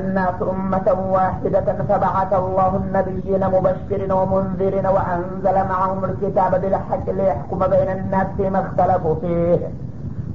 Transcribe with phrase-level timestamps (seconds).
[0.00, 8.26] الناس أمة واحدة فبعث الله النبيين مبشرين ومنذرين وأنزل معهم الكتاب بالحق ليحكم بين الناس
[8.36, 9.58] فيما اختلفوا فيه.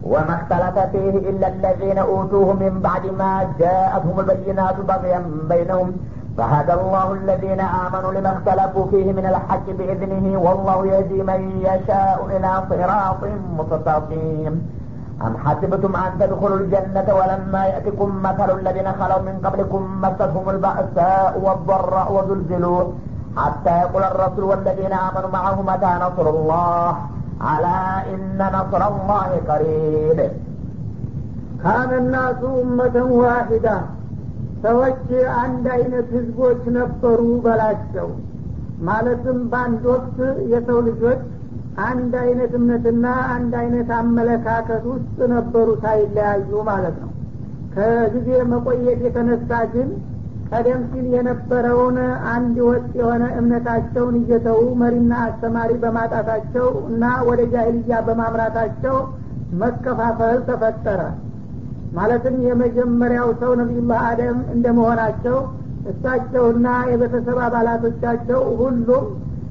[0.04, 5.90] وما اختلف فيه إلا الذين أوتوه من بعد ما جاءتهم البينات بغيا بينهم.
[6.38, 12.52] فهدى الله الذين آمنوا لما اختلفوا فيه من الحق بإذنه والله يهدي من يشاء إلى
[12.70, 13.22] صراط
[13.60, 14.81] مستقيم.
[15.23, 22.09] أم حسبتم أن تدخلوا الجنة ولما يأتكم مثل الذين خلوا من قبلكم مستهم البأساء والضراء
[22.13, 22.83] وزلزلوا
[23.37, 26.91] حتى يقول الرسول والذين آمنوا معه متى نصر الله
[27.43, 27.81] ألا
[28.15, 30.19] إن نصر الله قريب
[31.63, 33.69] ካነ ናሱ ኡመተን ዋሂዳ
[34.65, 35.07] ሰዎች
[35.43, 38.09] አንድ አይነት ህዝቦች ነበሩ በላቸው
[38.89, 40.19] ማለትም በአንድ ወቅት
[40.53, 41.23] የሰው ልጆች
[41.86, 47.12] አንድ አይነት እምነትና አንድ አይነት አመለካከት ውስጥ ነበሩ ሳይለያዩ ማለት ነው።
[47.76, 49.90] ከጊዜ መቆየት የተነሳ ግን
[50.52, 51.98] ቀደም ሲል የነበረውን
[52.32, 58.98] አንድ ወጥ የሆነ እምነታቸውን እየተዉ መሪና አስተማሪ በማጣታቸው እና ወደ ጃሂልያ በማምራታቸው
[59.62, 61.02] መከፋፈል ተፈጠረ።
[61.94, 65.38] ማለትም የመጀመሪያው ሰው ነቢዩላህ አደም እንደመሆናቸው
[65.92, 69.06] እሳቸውና የቤተሰብ አባላቶቻቸው ሁሉም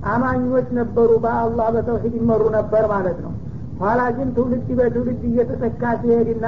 [0.08, 3.32] አማኞች ነበሩ በአላህ በተውሂድ ይመሩ ነበር ማለት ነው።
[3.80, 6.46] ኋላ ግን ትውልድ በትውልድ እየተተካ ሲሄድና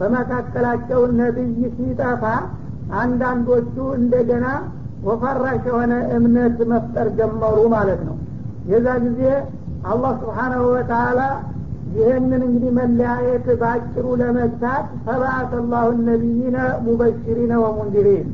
[0.00, 2.24] በመካከላቸው ነቢይ ሲጠፋ
[3.00, 4.46] አንዳንዶቹ እንደገና
[5.06, 8.16] ወፈራሽ የሆነ እምነት መፍጠር ጀመሩ ማለት ነው።
[8.70, 9.22] የዛ ጊዜ
[9.90, 11.20] አላህ ስብሓናሁ ወተላ
[11.96, 18.26] ይህንን እንግዲህ መለያየት በአጭሩ ለመግታት ፈባአተ ላሁ ነቢይነ ሙበሽሪነ ወሙንዲሪን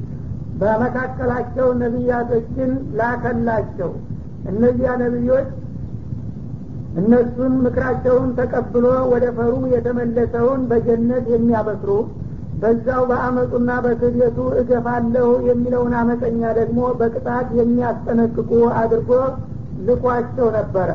[0.62, 3.90] በመካከላቸው ነቢያቶችን ላከላቸው
[4.50, 5.48] እነዚያ ነቢዮች
[7.00, 11.90] እነሱን ምክራቸውን ተቀብሎ ወደ ፈሩ የተመለሰውን በጀነት የሚያበስሩ
[12.62, 19.10] በዛው በአመፁና በክህደቱ እገፋለሁ የሚለውን አመፀኛ ደግሞ በቅጣት የሚያስጠነቅቁ አድርጎ
[19.88, 20.90] ልኳቸው ነበረ።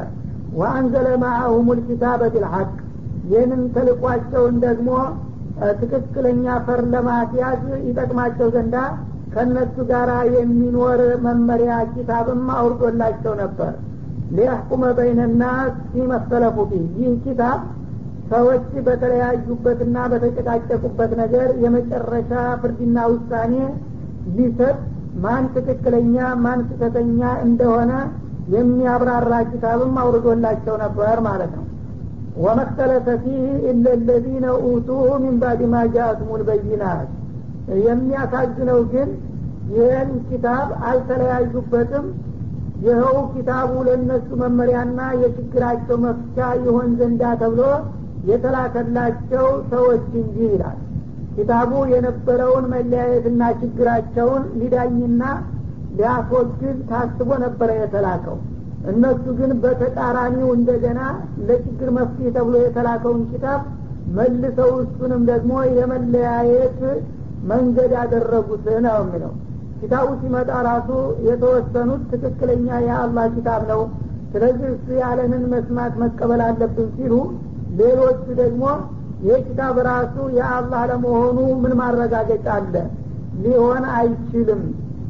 [0.58, 2.70] ወአንዘለ ማአሁም ልኪታበ ቢልሐቅ
[3.32, 4.90] ይህንን ተልቋቸውን ደግሞ
[5.82, 8.76] ትክክለኛ ፈር ለማስያዝ ይጠቅማቸው ዘንዳ
[9.34, 13.74] ከእነሱ ጋር የሚኖር መመሪያ ኪታብም አውርዶላቸው ነበር።
[14.36, 16.58] ሊያሕኩመ በይነናስ ሲመሰለፉ
[16.96, 17.60] ይህ ኪታብ
[18.32, 23.54] ሰዎች በተለያዩበትና በተጨቃጨቁበት ነገር የመጨረሻ ፍርድና ውሳኔ
[24.38, 24.78] ሊሰጥ
[25.24, 27.92] ማን ትክክለኛ ማን ስህተተኛ እንደሆነ
[28.56, 31.64] የሚያብራራ ኪታብም አውርዶላቸው ነበር ማለት ነው።
[32.38, 33.40] ወመክተለፈ ፊህ
[33.70, 35.78] ኢለ ለዚነ ኡቱሁ ሚን ባድ ማ
[36.40, 37.08] ልበይናት
[37.84, 39.10] የሚያሳዝነው ግን
[39.74, 42.06] ይህን ኪታብ አልተለያዩበትም።
[42.84, 47.62] ይኸው ኪታቡ ለእነሱ መመሪያና የችግራቸው መፍቻ ይሆን ዘንዳ ተብሎ
[48.32, 50.78] የተላከላቸው ሰዎች እንጂ ይላል።
[51.36, 55.24] ኪታቡ የነበረውን መለያየትና ችግራቸውን ሊዳኝና
[55.98, 58.38] ሊያስወግድ ታስቦ ነበረ የተላከው።
[58.92, 61.00] እነሱ ግን በተቃራኒው እንደገና
[61.48, 63.62] ለችግር መፍትሄ ተብሎ የተላከውን ኪታብ
[64.18, 66.80] መልሰው እሱንም ደግሞ የመለያየት
[67.44, 69.34] መንገድ ያደረጉት ነው የሚለው።
[69.80, 70.90] ኪታቡ ሲመጣ ራሱ
[71.28, 73.82] የተወሰኑት ትክክለኛ የአላህ ኪታብ ነው።
[74.32, 77.14] ስለዚህ እሱ ያለንን መስማት መቀበል አለብን ሲሉ
[77.80, 78.64] ሌሎቹ ደግሞ
[79.26, 82.76] ይህ ኪታብ ራሱ የአላህ ለመሆኑ ምን ማረጋገጫ አለ?
[83.44, 84.62] ሊሆን አይችልም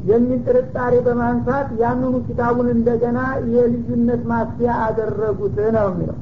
[0.08, 3.18] የሚል ጥርጣሬ በማንሳት ያንኑ ኪታቡን እንደገና
[3.54, 6.18] የልዩነት ማስያ አደረጉት ነው የሚለው።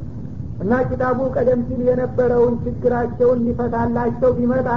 [0.63, 4.69] እና ኪታቡ ቀደም ሲል የነበረውን ችግራቸውን ሊፈታላቸው ቢመጣ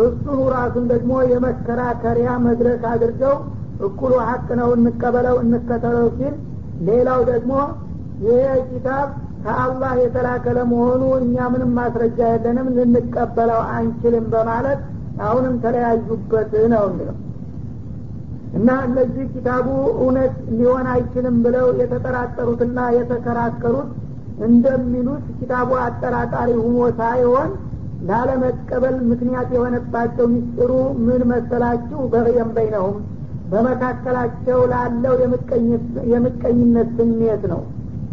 [0.00, 3.36] እሱኑ ራሱን ደግሞ የመከራከሪያ መድረክ አድርገው
[3.86, 6.34] እኩሉ ሀቅ ነው እንቀበለው እንከተለው ሲል
[6.88, 7.52] ሌላው ደግሞ
[8.24, 8.40] ይሄ
[8.70, 9.08] ኪታብ
[9.44, 14.80] ከአላህ የተላከ ለመሆኑ እኛ ምንም ማስረጃ የለንም ልንቀበለው አንችልም በማለት
[15.26, 17.16] አሁንም ተለያዩበት ነው የሚለው።
[18.58, 23.90] እና እነዚህ ኪታቡ እውነት ሊሆን አይችልም ብለው የተጠራጠሩትና የተከራከሩት
[24.46, 27.50] እንደሚሉት ኪታቡ አጠራጣሪ ሁኖ ሳይሆን
[28.08, 30.70] ላለመቀበል ምክንያት የሆነባቸው ሚስጥሩ
[31.06, 31.98] ምን መሰላችሁ?
[32.12, 32.96] በቅየም በይነሁም
[33.52, 35.14] በመካከላቸው ላለው
[36.12, 37.62] የምቀኝነት ስሜት ነው።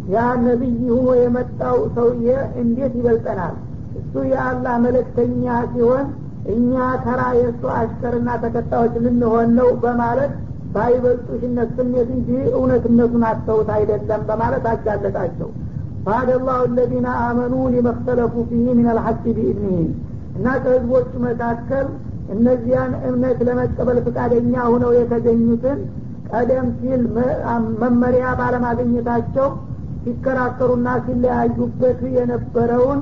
[0.08, 2.28] ያ ነቢይ ሁኖ የመጣው ሰውዬ
[2.62, 3.54] እንዴት ይበልጠናል?
[4.00, 6.06] እሱ የአላህ መለክተኛ ሲሆን
[6.52, 6.74] እኛ
[7.04, 10.32] ተራ የእሱ አሽከርና ተከታዮች ልንሆን ነው በማለት
[10.74, 15.48] ባይበልጡሽነት ስሜት እንጂ እውነትነቱን አስተውት አይደለም በማለት አጋለጣቸው
[16.04, 19.88] ፈሀደ ላሁ አለዚነ አመኑ ሊመክተለፉ ፊህ ምን አልሐቅ ቢኢድኒህም
[20.36, 21.86] እና ከህዝቦቹ መካከል
[22.34, 25.78] እነዚያን እምነት ለመቀበል ፍቃደኛ ሆነው የተገኙትን
[26.32, 27.02] ቀደም ሲል
[27.82, 29.48] መመሪያ ባለማገኘታቸው
[30.02, 33.00] ሲከራከሩና ሲለያዩበት የነበረውን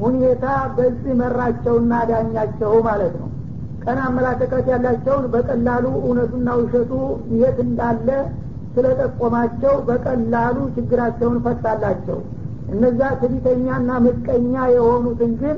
[0.00, 0.44] ሁኔታ
[0.76, 3.28] በዚህ መራቸውና ዳኛቸው ማለት ነው።
[3.84, 6.92] ቀን አመላከት ያላቸውን በቀላሉ እውነቱና ውሸቱ
[7.40, 8.08] የት እንዳለ
[8.74, 12.18] ስለጠቆማቸው በቀላሉ ችግራቸውን ፈታላቸው።
[12.72, 15.56] እነዛ ትዕቢተኛና ምቀኛ የሆኑትን ግን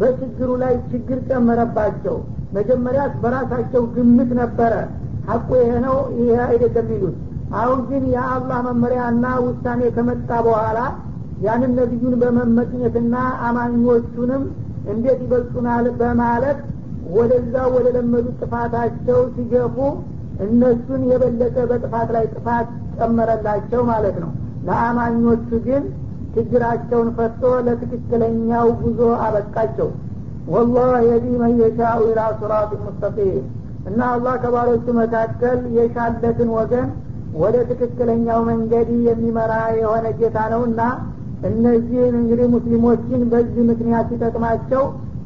[0.00, 2.16] በችግሩ ላይ ችግር ጨመረባቸው።
[2.56, 4.72] መጀመሪያ በራሳቸው ግምት ነበረ።
[5.28, 7.16] ሀቁ ይሄ ነው ይሄ አይደለም ይሉት።
[7.60, 10.78] አሁን ግን የአላህ መመሪያና ውሳኔ ከመጣ በኋላ
[11.42, 13.14] ያንን ነቢዩን በመመቅኘትና
[13.46, 14.42] አማኞቹንም
[14.92, 16.58] እንዴት ይበልጡናል በማለት
[17.14, 19.76] ወደዛ ወደ ለመዱት ጥፋታቸው ሲገፉ
[20.44, 22.68] እነሱን የበለጠ በጥፋት ላይ ጥፋት
[22.98, 24.30] ጨመረላቸው ማለት ነው።
[24.66, 25.84] ለአማኞቹ ግን
[26.34, 29.88] ችግራቸውን ፈቶ ለትክክለኛው ጉዞ አበቃቸው።
[30.48, 33.44] ወላህ የዲ መን የሻኡ ኢላ ሱራት ሙስተቂም።
[33.88, 36.88] እና አላህ ከባሮቹ መካከል የሻለትን ወገን
[37.34, 40.80] ወደ ትክክለኛው መንገድ የሚመራ የሆነ ጌታ ነውና
[41.48, 44.82] እነዚህን እንግዲህ ሙስሊሞችን በዚህ ምክንያት ሲጠቅማቸው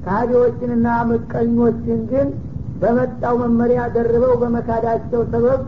[0.07, 2.29] ካዲዎችንና ምቀኞችን ግን
[2.81, 5.61] በመጣው መመሪያ ደርበው በመካዳቸው ሰበብ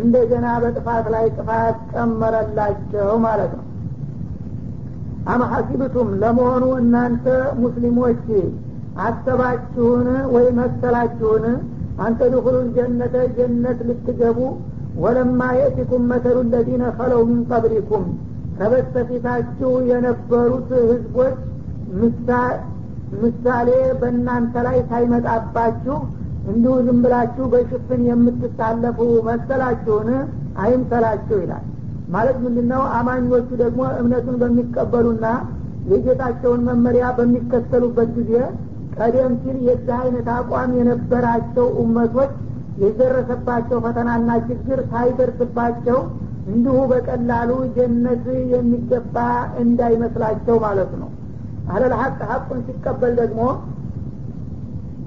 [0.00, 3.64] እንደገና በጥፋት ላይ ጥፋት ጨመረላቸው ማለት ነው።
[5.28, 7.26] አም ሐሲብቱም ለመሆኑ እናንተ
[7.62, 8.24] ሙስሊሞች
[9.06, 11.44] አሰባችሁን ወይ መሰላችሁን?
[12.04, 14.38] አንተ ድኹሉ ጀነተ ጀነት ልትገቡ
[15.02, 18.04] ወለማ የእቲኩም መተሉ ለዚነ ከለው ምን ቀብሊኩም
[18.58, 21.34] ከበስተፊታችሁ የነበሩት ህዝቦች
[23.22, 23.68] ምሳሌ
[24.00, 25.96] በእናንተ ላይ ሳይመጣባችሁ
[26.46, 28.98] እንዲሁ ዝም ብላችሁ በሽፍን የምትታለፉ
[29.28, 30.08] መሰላችሁን?
[30.60, 31.64] አይምሰላችሁ ይላል።
[32.08, 35.26] ማለት ምንድን ነው አማኞቹ ደግሞ እምነቱን በሚቀበሉና
[35.90, 38.32] የጌታቸውን መመሪያ በሚከተሉበት ጊዜ
[38.96, 42.32] ቀደም ሲል የዚህ አይነት አቋም የነበራቸው እመቶች
[42.82, 45.98] የደረሰባቸው ፈተናና ችግር ሳይደርስባቸው
[46.48, 49.16] እንዲሁ በቀላሉ ጀነት የሚገባ
[49.62, 51.10] እንዳይመስላቸው ማለት ነው።
[51.72, 53.40] አለል ሀቅ ሀቁን ሲቀበል ደግሞ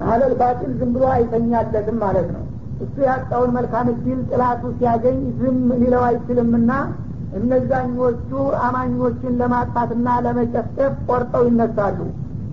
[0.08, 2.44] አለል ባጢል ዝም ብሎ አይተኛለትም ማለት ነው።
[2.84, 6.70] እሱ ያጣውን መልካም እድል ጥላቱ ሲያገኝ ዝም ሊለው አይችልምና
[7.40, 8.30] እነዛኞቹ
[8.66, 11.98] አማኞችን ለማጥፋትና ለመጨፍጨፍ ቆርጠው ይነሳሉ።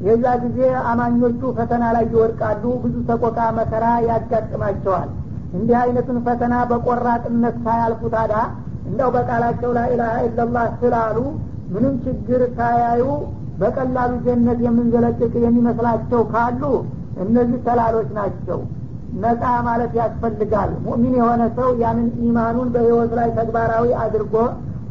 [0.07, 0.59] የዛ ጊዜ
[0.89, 5.09] አማኞቹ ፈተና ላይ ይወድቃሉ። ብዙ ሰቆቃ መከራ ያጋጥማቸዋል።
[5.53, 8.33] እንዲህ አይነቱን ፈተና በቆራጥነት ሳያልፉ ታዳ
[8.88, 11.17] እንደው በቃላቸው ላኢላሀ ኢላላህ ስላሉ
[11.73, 13.05] ምንም ችግር ሳያዩ
[13.61, 16.61] በቀላሉ ጀነት የምንዘለቅቅ የሚመስላቸው ካሉ
[17.23, 18.59] እነዚህ ተላሎች ናቸው።
[19.17, 24.33] ነጻ ማለት ያስፈልጋል። ሙእሚን የሆነ ሰው ያንን ኢማኑን በህይወት ላይ ተግባራዊ አድርጎ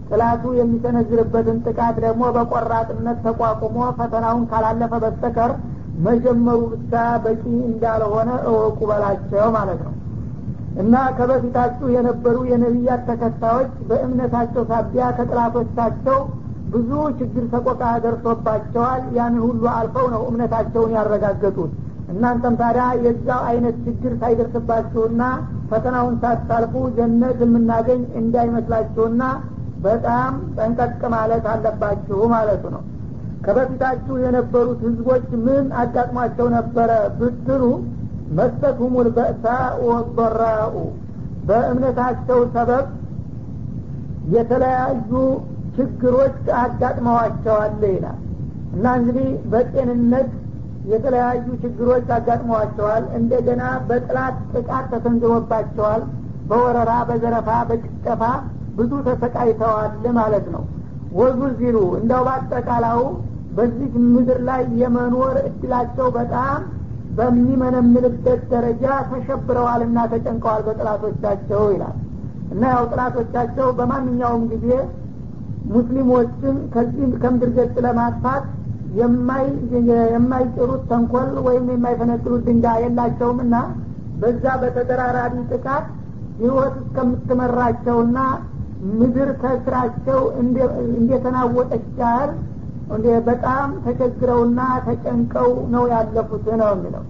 [0.08, 5.52] ጥላቱ የሚሰነዝርበትን ጥቃት ደግሞ በቆራጥነት ተቋቁሞ ፈተናውን ካላለፈ በስተቀር
[6.06, 6.92] መጀመሩ ብቻ
[7.24, 9.94] በቂ እንዳልሆነ እወቁ በላቸው ማለት ነው።
[10.82, 16.18] እና ከበፊታችሁ የነበሩ የነቢያት ተከታዮች በእምነታቸው ሳቢያ ከጥላቶቻቸው
[16.72, 21.72] ብዙ ችግር ሰቆቃ ደርሶባቸዋል። ያንን ሁሉ አልፈው ነው እምነታቸውን ያረጋገጡት
[22.08, 25.22] እናንተም ታዲያ የዛው አይነት ችግር ሳይደርስባችሁና
[25.70, 29.22] ፈተናውን ሳታልፉ ጀነት የምናገኝ እንዳይመስላችሁና
[29.80, 32.82] በጣም ጠንቀቅ ማለት አለባችሁ ማለቱ ነው።
[33.44, 37.64] ከበፊታችሁ የነበሩት ህዝቦች ምን አጋጥሟቸው ነበረ ብትሉ
[38.38, 39.44] መስተትሁሙል በእሳ
[39.86, 40.76] ወበራኡ።
[41.48, 42.86] በእምነታቸው ሰበብ
[44.34, 45.10] የተለያዩ
[45.76, 48.18] ችግሮች አጋጥመዋቸዋል ይላል።
[48.76, 50.30] እና እንግዲህ በጤንነት
[50.86, 56.02] የተለያዩ ችግሮች አጋጥመዋቸዋል። እንደገና በጥላት ጥቃት ተሰንዝሮባቸዋል።
[56.50, 58.22] በወረራ በዘረፋ በጭፍጨፋ
[58.76, 60.64] ብዙ ተሰቃይተዋል ማለት ነው።
[61.18, 63.00] ወዙልዚሉ እንደው በአጠቃላው
[63.56, 66.58] በዚህ ምድር ላይ የመኖር እድላቸው በጣም
[67.18, 71.96] በሚመነምንበት ደረጃ ተሸብረዋልና ተጨንቀዋል በጥላቶቻቸው ይላል።
[72.52, 74.68] እና ያው ጥላቶቻቸው በማንኛውም ጊዜ
[75.70, 78.44] ሙስሊሞችን ከዚህ ከምድር ገጽ ለማጥፋት
[78.98, 83.56] የማይጭሩት ተንኮል ወይም የማይፈነቅሉት ድንጋይ የላቸውም እና
[84.20, 85.86] በዛ በተደራራቢ ጥቃት
[86.38, 88.18] ህይወት እስከምትመራቸውና
[88.98, 90.20] ምድር ከስራቸው
[90.96, 92.32] እንደተናወጠች ያህል
[93.28, 97.04] በጣም ተቸግረውና ተጨንቀው ነው ያለፉት ነው የሚለው።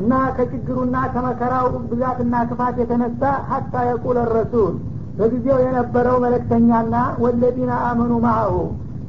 [0.00, 4.74] እና ከችግሩና ከመከራው ብዛትና ክፋት የተነሳ ሀታ የቁል ረሱል
[5.18, 8.54] በጊዜው የነበረው መለክተኛና ወለዲና አመኑ ማአሁ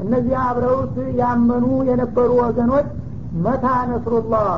[0.04, 2.88] እነዚህ አብረውት ያመኑ የነበሩ ወገኖች
[3.46, 4.50] መታ ነስሩላህ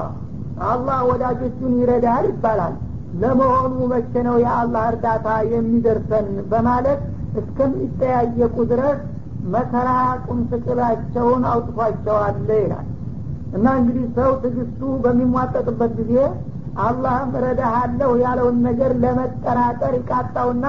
[0.70, 2.74] አላህ ወዳጆቹን ይረዳል ይባላል።
[3.22, 7.00] ለመሆኑ መቼ ነው የአላህ እርዳታ የሚደርሰን በማለት
[7.42, 9.00] እስከሚጠያየቁ ድረስ
[9.54, 9.90] መከራ
[10.26, 12.88] ቁምስቅላቸውን አውጥቷቸዋል ይላል።
[13.56, 16.16] እና እንግዲህ ሰው ትግስቱ በሚሟጠጥበት ጊዜ
[16.84, 20.66] አላህም እረዳሃለሁ ያለውን ነገር ለመጠራጠር ይቃጣውና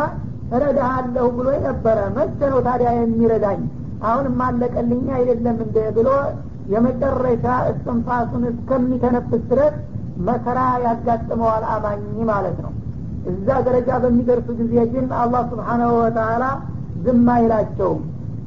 [0.56, 3.60] እረዳሃለሁ ብሎ ነበረ መቼ ነው ታዲያ የሚረዳኝ
[4.08, 6.08] አሁንም አለቀልኛ አይደለም እንደ ብሎ
[6.72, 9.74] የመጨረሻ እስትንፋሱን እስከሚተነፍስ ድረስ
[10.28, 12.72] መከራ ያጋጥመዋል አማኝ ማለት ነው።
[13.30, 16.44] እዛ ደረጃ በሚደርሱ ጊዜ ግን አላህ ስብሓናሁ ወተላ
[17.04, 18.02] ዝም አይላቸውም።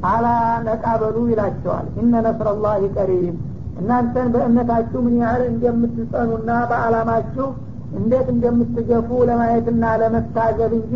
[0.05, 0.27] አላ
[0.65, 3.35] ነቃበሉ ይላቸዋል። እነ ነስረላህ ቀሪብ
[3.79, 7.47] እናንተን በእምነታችሁ ምን ያህል እንደምትጸኑና በአላማችሁ
[7.99, 10.93] እንዴት እንደምትገፉ ለማየትና ለመታዘብ እንጂ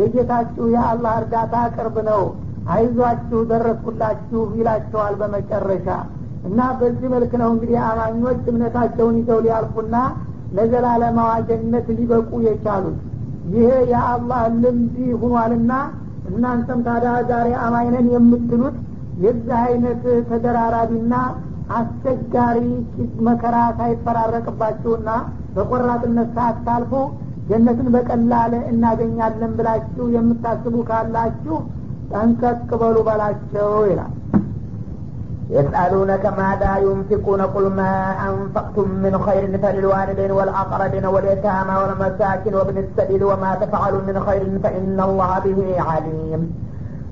[0.00, 2.22] የጌታችሁ የአላህ እርዳታ ቅርብ ነው
[2.70, 5.86] አይዟችሁ ደረስኩላችሁ ይላቸዋል በመጨረሻ።
[6.48, 9.96] እና በዚህ መልክ ነው እንግዲህ አማኞች እምነታቸውን ይዘው ሊያልፉና
[10.56, 12.98] ለዘላለማዋ ጀነት ሊበቁ የቻሉት።
[13.52, 15.72] ይሄ የአላህ ልምድ ሁኗልና
[16.30, 18.76] እናንተም ታዲያ ዛሬ አማኝነን የምትሉት
[19.24, 21.14] የዚህ አይነት ተደራራቢና
[21.78, 22.58] አስቸጋሪ
[23.26, 25.10] መከራ ሳይፈራረቅባችሁና
[25.54, 26.92] በቆራጥነት ሳታልፉ
[27.50, 31.56] ጀነትን በቀላል እናገኛለን ብላችሁ የምታስቡ ካላችሁ
[32.13, 34.13] ጠንቀቅ በሉ በላቸው ይላል
[35.49, 37.91] يسألونك ماذا ينفقون قل ما
[38.29, 45.31] أنفقتم من خير فللوالدين والأقربين واليتامى والمساكين وابن السبيل وما تفعلوا من خير فإن الله
[45.45, 46.41] به عليم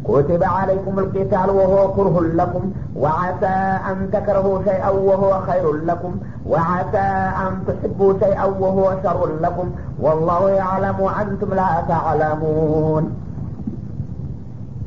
[0.05, 2.63] كتب عليكم القتال وهو كره لكم
[2.95, 3.55] وعسى
[3.89, 6.13] أن تكرهوا شيئا وهو خير لكم
[6.45, 7.07] وعسى
[7.43, 9.67] أن تحبوا شيئا وهو شر لكم
[9.99, 13.03] والله يعلم وأنتم لا تعلمون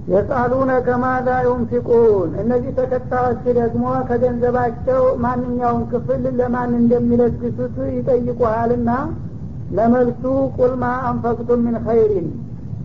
[0.08, 8.90] የሳሉነከ ማዛ ዩንፊቁን። እነዚህ ተከታዮች ደግሞ ከገንዘባቸው ማንኛውን ክፍል ለማን እንደሚለግሱት ይጠይቁሃልና
[9.78, 10.24] ለመልሱ
[10.58, 12.30] ቁልማ አንፈቅቱም ምን ኸይሪን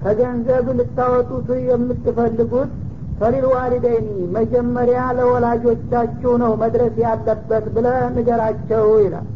[0.03, 2.73] ከገንዘብ ልታወጡት የምትፈልጉት
[3.21, 9.27] ፈሊል ዋሊደይኒ መጀመሪያ ለወላጆቻችሁ ነው መድረስ ያለበት ብለ ንገራቸው ይላል።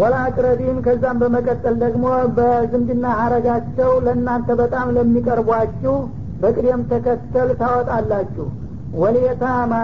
[0.00, 2.04] ወላቅረቢን ከዛም በመቀጠል ደግሞ
[2.36, 5.96] በዝምድና ሀረጋቸው ለእናንተ በጣም ለሚቀርቧችሁ
[6.42, 8.46] በቅደም ተከተል ታወጣላችሁ።
[9.02, 9.74] ወልየታማ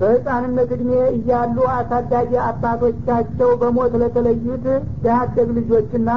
[0.00, 4.66] በህፃንነት እድሜ እያሉ አሳዳጊ አባቶቻቸው በሞት ለተለዩት
[5.04, 6.10] ደሃደግ ልጆችና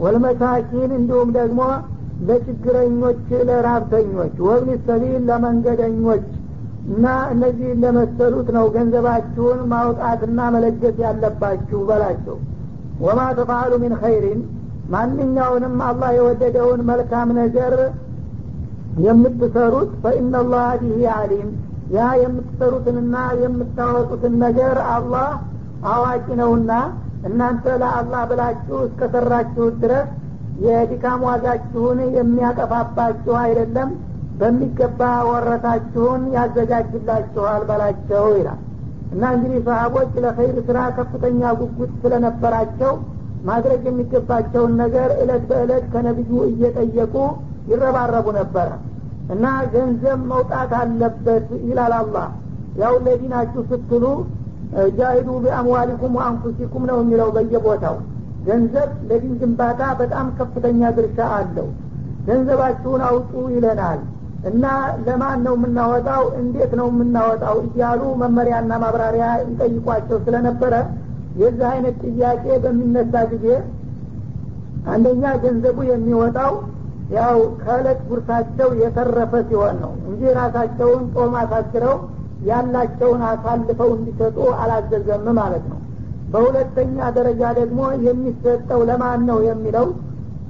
[0.00, 1.60] ወልመሳኪን እንዲሁም ደግሞ
[2.26, 6.26] ለችግረኞች ለራብተኞች ወብኒ ሰቢል ለመንገደኞች
[6.88, 12.36] እና እነዚህ ለመሰሉት ነው ገንዘባችሁን ማውጣትና መለገስ ያለባችሁ በላቸው።
[13.00, 14.40] ወማ ተፋአሉ ሚን ኸይሪን
[14.90, 17.74] ማንኛውንም አላህ የወደደውን መልካም ነገር
[19.04, 21.48] የምትሰሩት ፈኢናላህ ቢሂ አሊም
[21.96, 25.28] ያ የምትሰሩትንና የምታወጡትን ነገር አላህ
[25.90, 26.72] አዋቂ ነውና
[27.28, 30.08] እናንተ ለአላህ ብላችሁ እስከሰራችሁት ድረስ
[30.64, 33.90] የድካም ዋጋችሁን የሚያጠፋባችሁ አይደለም።
[34.40, 38.60] በሚገባ ወረታችሁን ያዘጋጅላችኋል በላቸው ይላል።
[39.12, 42.92] እና እንግዲህ ሰሀቦች ለኸይር ስራ ከፍተኛ ጉጉት ስለነበራቸው
[43.44, 47.14] ማድረግ የሚገባቸውን ነገር እለት በእለት ከነቢዩ እየጠየቁ
[47.66, 48.68] ይረባረቡ ነበረ።
[49.34, 52.26] እና ገንዘብ መውጣት አለበት ይላል አላህ።
[52.82, 54.04] ያው ለዲናችሁ ስትሉ
[54.96, 57.96] ጃሂዱ ቢአምዋሊኩም ወአንፉሲኩም ነው የሚለው በየቦታው።
[58.46, 61.68] ገንዘብ ለዲን ግንባታ በጣም ከፍተኛ ድርሻ አለው።
[62.28, 64.00] ገንዘባችሁን አውጡ ይለናል።
[64.48, 64.64] እና
[65.06, 66.22] ለማን ነው የምናወጣው?
[66.40, 67.56] እንዴት ነው የምናወጣው?
[67.66, 70.74] እያሉ መመሪያና ማብራሪያ ይጠይቋቸው ስለነበረ
[71.40, 73.46] የዚህ አይነት ጥያቄ በሚነሳ ጊዜ
[74.92, 76.52] አንደኛ ገንዘቡ የሚወጣው
[77.14, 81.96] ያው ከእለት ጉርሳቸው የተረፈ ሲሆን ነው እንጂ ራሳቸውን ጦም አሳስረው
[82.48, 85.78] ያላቸውን አሳልፈው እንዲሰጡ አላዘዘም ማለት ነው።
[86.32, 89.86] በሁለተኛ ደረጃ ደግሞ የሚሰጠው ለማን ነው የሚለው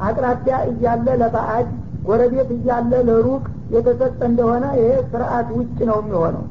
[0.07, 1.69] አቅራቢያ እያለ ለባዕድ
[2.07, 3.45] ጎረቤት እያለ ለሩቅ
[3.75, 6.45] የተሰጠ እንደሆነ ይሄ ስርአት ውጭ ነው የሚሆነው።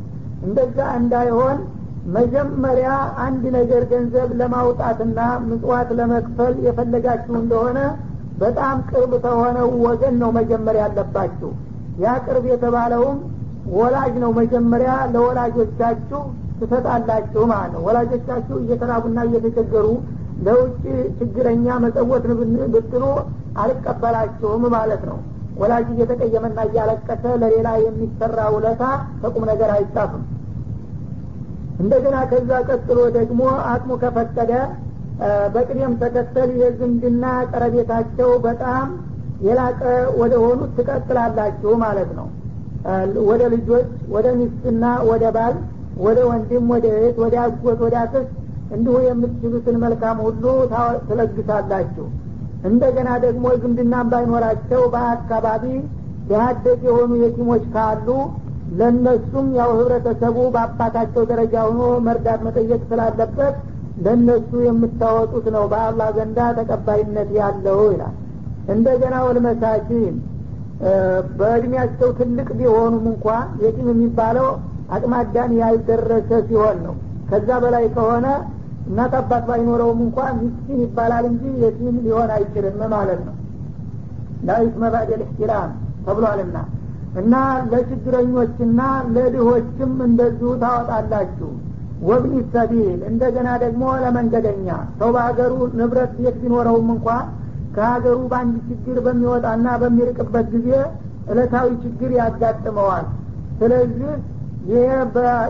[0.45, 1.57] እንደዛ እንዳይሆን
[2.15, 2.89] መጀመሪያ
[3.25, 7.77] አንድ ነገር ገንዘብ ለማውጣትና ምጽዋት ለመክፈል የፈለጋችሁ እንደሆነ
[8.39, 11.51] በጣም ቅርብ ከሆነው ወገን ነው መጀመሪያ ያለባችሁ።
[12.03, 13.17] ያ ቅርብ የተባለውም
[13.75, 16.21] ወላጅ ነው መጀመሪያ ለወላጆቻችሁ
[16.59, 19.87] ትሰጣላችሁ ማለት ነው። ወላጆቻችሁ እየተራቡና እየተቸገሩ
[20.45, 20.83] ለውጭ
[21.19, 22.25] ችግረኛ መጸወት
[22.73, 23.03] ብትሉ
[23.63, 25.17] አልቀበላችሁም ማለት ነው።
[25.61, 28.83] ወላጅ እየተቀየመና እያለቀሰ ለሌላ የሚሰራ ውለታ
[29.21, 30.23] ከቁም ነገር አይጻፍም።
[31.79, 34.51] እንደገና ከዛ ቀጥሎ ደግሞ አቅሙ ከፈቀደ
[35.53, 38.87] በቅደም ተከተል የዝምድና ቀረቤታቸው በጣም
[39.45, 39.81] የላቀ
[40.19, 42.27] ወደ ሆኑት ትቀጥላላችሁ ማለት ነው።
[43.29, 45.55] ወደ ልጆች ወደ ሚስትና ወደ ባል
[46.03, 48.31] ወደ ወንድም ወደ እህት ወደ አጎት ወደ አክስት
[48.71, 50.43] እንዲሁ የምትችሉትን መልካም ሁሉ
[51.09, 52.05] ትለግሳላችሁ።
[52.69, 55.65] እንደገና ደግሞ ዝምድናም ባይኖራቸው በአካባቢ
[56.31, 58.07] የሀደግ የሆኑ የቲሞች ካሉ
[58.79, 63.55] ለነሱም ያው ህብረተሰቡ በአባታቸው ደረጃ ሆኖ መርዳት መጠየቅ ስላለበት
[64.03, 68.15] ለእነሱ የምታወጡት ነው። በአላህ ዘንዳ ተቀባይነት ያለው ይላል።
[68.73, 70.15] እንደገና ወልመሳኪን
[71.39, 73.25] በእድሜያቸው ትልቅ ቢሆኑም እንኳ
[73.61, 74.47] የቲም የሚባለው
[74.95, 76.95] አቅማዳን ያልደረሰ ሲሆን ነው።
[77.29, 78.25] ከዛ በላይ ከሆነ
[78.87, 83.35] እናት አባት ባይኖረውም እንኳ ሚስኪን ይባላል እንጂ የቲም ሊሆን አይችልም ማለት ነው።
[84.47, 85.71] ليتم تبادل الاحترام
[86.05, 86.57] ተብሏልና።
[87.21, 87.33] እና
[87.71, 88.81] ለችግረኞችና
[89.15, 91.49] ለድሆችም እንደዚሁ ታወጣላችሁ
[92.07, 94.67] وابن السبيل እንደገና ደግሞ ለመንገደኛ
[94.99, 97.07] ሰው በሀገሩ ንብረት ቤት ቢኖረውም እንኳ
[97.75, 100.69] ከሀገሩ በአንድ ችግር በሚወጣና በሚርቅበት ጊዜ
[101.31, 103.05] እለታዊ ችግር ያጋጥመዋል።
[103.59, 104.11] ስለዚህ
[104.69, 104.91] ይህ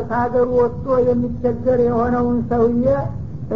[0.10, 2.88] ከሀገሩ ወጥቶ የሚቸገር የሆነውን ሰውዬ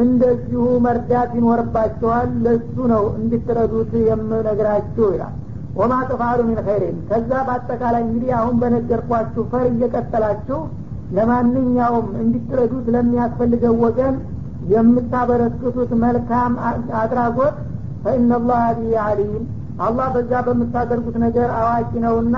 [0.01, 5.35] እንደዚሁ መርዳት ይኖርባቸዋል። ለሱ ነው እንድትረዱት የምነግራችሁ ይላል።
[5.75, 10.59] وما تفعلوا من خير። ከዛ በአጠቃላይ እንግዲህ አሁን በነገርኳችሁ ፈር እየቀጠላችሁ
[11.17, 14.15] ለማንኛውም እንድትረዱት ለሚያስፈልገው ወገን
[14.73, 16.53] የምታበረክቱት መልካም
[17.01, 17.55] አድራጎት
[18.03, 19.43] فإن الله به عليم
[19.85, 22.37] አላህ በዛ በምታደርጉት ነገር አዋቂ ነውና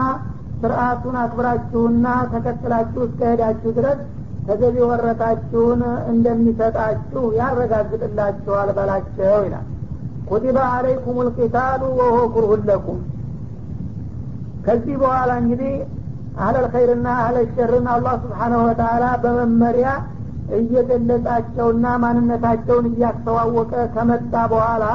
[0.61, 3.99] ስርአቱን አክብራችሁና ተከትላችሁ እስከሄዳችሁ ድረስ
[4.47, 9.65] ተገቢ ወረታችሁን እንደሚሰጣችሁ ያረጋግጥላችኋል በላቸው ይላል።
[10.29, 12.99] ኩቲበ አለይኩም ልቂታሉ ወሆ ኩርሁን ለኩም።
[14.65, 15.73] ከዚህ በኋላ እንግዲህ
[16.37, 19.87] አህለል ኸይርና አህለል ሸርን አላህ ስብሓናሁ ወተላ በመመሪያ
[20.57, 24.85] እየገለጻቸውና ማንነታቸውን እያስተዋወቀ ከመጣ በኋላ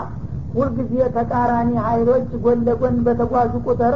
[0.55, 3.95] ሁልጊዜ ተቃራኒ ሀይሎች ጎን ለጎን በተጓዙ ቁጥር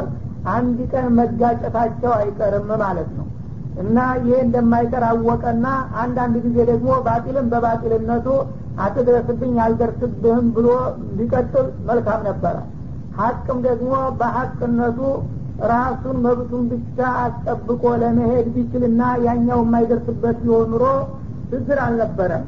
[0.53, 3.27] አንድ ቀን መጋጨታቸው አይቀርም ማለት ነው።
[3.81, 5.67] እና ይሄ እንደማይቀር አወቀና
[6.01, 8.27] አንዳንድ ጊዜ ደግሞ ባጢልም በባጢልነቱ
[8.85, 10.67] አትድረስብኝ አልደርስብህም ብሎ
[11.17, 12.55] ቢቀጥል መልካም ነበረ።
[13.17, 14.99] ሀቅም ደግሞ በሀቅነቱ
[15.69, 20.85] ራሱን መብቱን ብቻ አስጠብቆ ለመሄድ ቢችልና ያኛው የማይደርስበት ቢሆን ኑሮ
[21.51, 22.45] ችግር አልነበረም።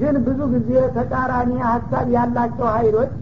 [0.00, 3.12] ግን ብዙ ጊዜ ተቃራኒ ሀሳብ ያላቸው ሀይሎች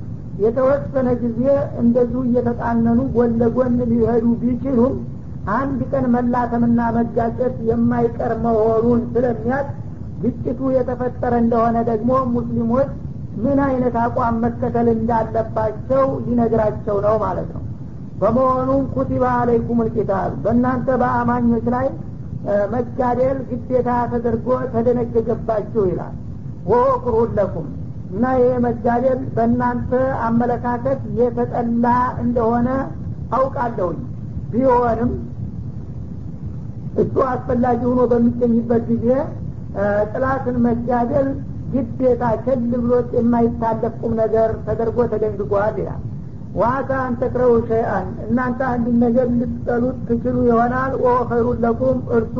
[0.44, 1.42] የተወሰነ ጊዜ
[1.82, 4.94] እንደዚሁ እየተጣነኑ ጎን ለጎን ሊሄዱ ቢችሉም
[5.54, 9.68] አንድ ቀን መላተምና መጋጨት የማይቀር መሆኑን ስለሚያት
[10.22, 12.90] ግጭቱ የተፈጠረ እንደሆነ ደግሞ ሙስሊሞች
[13.44, 17.62] ምን አይነት አቋም መከተል እንዳለባቸው ሊነግራቸው ነው ማለት ነው
[18.20, 21.86] በመሆኑም ኩቲባ አለይኩም ልቂታል በእናንተ በአማኞች ላይ
[22.72, 26.14] መጋደል ግዴታ ተደርጎ ተደነገገባችሁ ይላል።
[26.70, 27.66] ወሆ ኩርሁን ለኩም
[28.10, 29.92] እና ይሄ መጋደል በእናንተ
[30.26, 31.86] አመለካከት የተጠላ
[32.24, 32.68] እንደሆነ
[33.38, 34.00] አውቃለሁኝ።
[34.52, 35.12] ቢሆንም
[37.02, 39.06] እሱ አስፈላጊ ሆኖ በሚገኝበት ጊዜ
[40.12, 41.28] ጥላትን መጋደል
[41.72, 46.02] ግዴታ ቸል ብሎት የማይታለፍ ነገር ተደርጎ ተደንግጓል ይላል
[46.54, 52.36] ዋካ አንተክረው ሸይአን። እናንተ አንድን ነገር ልትጠሉት ትችሉ ይሆናል። ወ ኸይሩን ለኩም እርሱ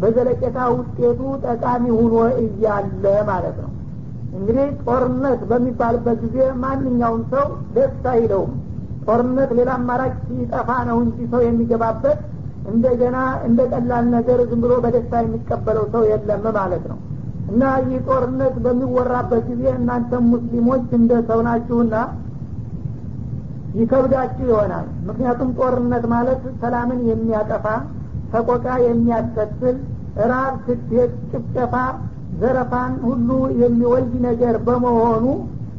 [0.00, 3.70] በዘለቄታ ውጤቱ ጠቃሚ ሁኖ እያለ ማለት ነው።
[4.36, 8.52] እንግዲህ ጦርነት በሚባልበት ጊዜ ማንኛውም ሰው ደስ አይለውም።
[9.06, 12.18] ጦርነት ሌላ አማራጭ ሲጠፋ ነው እንጂ ሰው የሚገባበት።
[12.72, 16.98] እንደገና እንደ ቀላል ነገር ዝም ብሎ በደስታ የሚቀበለው ሰው የለም ማለት ነው።
[17.50, 21.94] እና ይህ ጦርነት በሚወራበት ጊዜ እናንተም ሙስሊሞች እንደ ሰው ናችሁና
[23.74, 27.66] ይከብዳችሁ ይሆናል። ምክንያቱም ጦርነት ማለት ሰላምን የሚያጠፋ
[28.32, 29.76] ሰቆቃ የሚያስከትል
[30.30, 31.74] ራብ ስደት ጭፍጨፋ
[32.40, 33.28] ዘረፋን ሁሉ
[33.62, 35.24] የሚወልድ ነገር በመሆኑ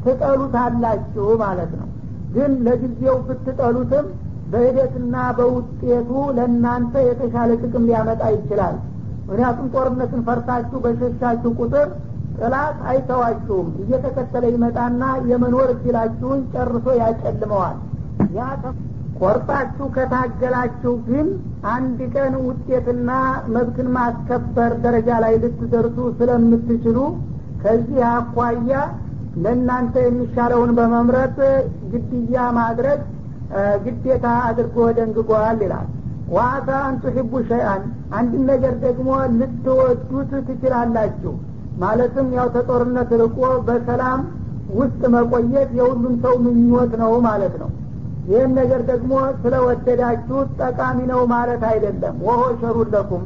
[0.04, 1.88] ትጠሉታላችሁ ማለት ነው።
[2.34, 4.06] ግን ለጊዜው ብትጠሉትም
[4.50, 8.76] በሂደትና በውጤቱ ለእናንተ የተሻለ ጥቅም ሊያመጣ ይችላል።
[9.28, 11.88] ምክንያቱም ጦርነትን ፈርታችሁ በሸሻችሁ ቁጥር
[12.38, 17.76] ጥላት አይተዋችሁም። እየተከተለ ይመጣና የመኖር እድላችሁን ጨርሶ ያጨልመዋል።
[18.36, 18.48] ያ
[19.20, 21.28] ቆርጣችሁ ከታገላችሁ ግን
[21.72, 23.10] አንድ ቀን ውጤትና
[23.54, 26.98] መብትን ማስከበር ደረጃ ላይ ልትደርሱ ስለምትችሉ
[27.62, 28.72] ከዚህ አኳያ
[29.44, 31.38] ለእናንተ የሚሻለውን በመምረጥ
[31.92, 33.00] ግድያ ማድረግ
[33.84, 35.88] ግዴታ አድርጎ ደንግጓል ይላል።
[36.34, 37.82] ዋአታ አንቱሒቡ ሸይአን
[38.18, 39.08] አንድን ነገር ደግሞ
[39.40, 41.34] ልትወዱት ትችላላችሁ
[41.76, 44.20] ማለትም ያው ተጦርነት ርቆ በሰላም
[44.76, 47.70] ውስጥ መቆየት የሁሉም ሰው ምኞት ነው ማለት ነው።
[48.28, 49.12] ይህን ነገር ደግሞ
[49.42, 53.24] ስለወደዳችሁ ጠቃሚ ነው ማለት አይደለም። ወሆ ሸሩን ለኩም።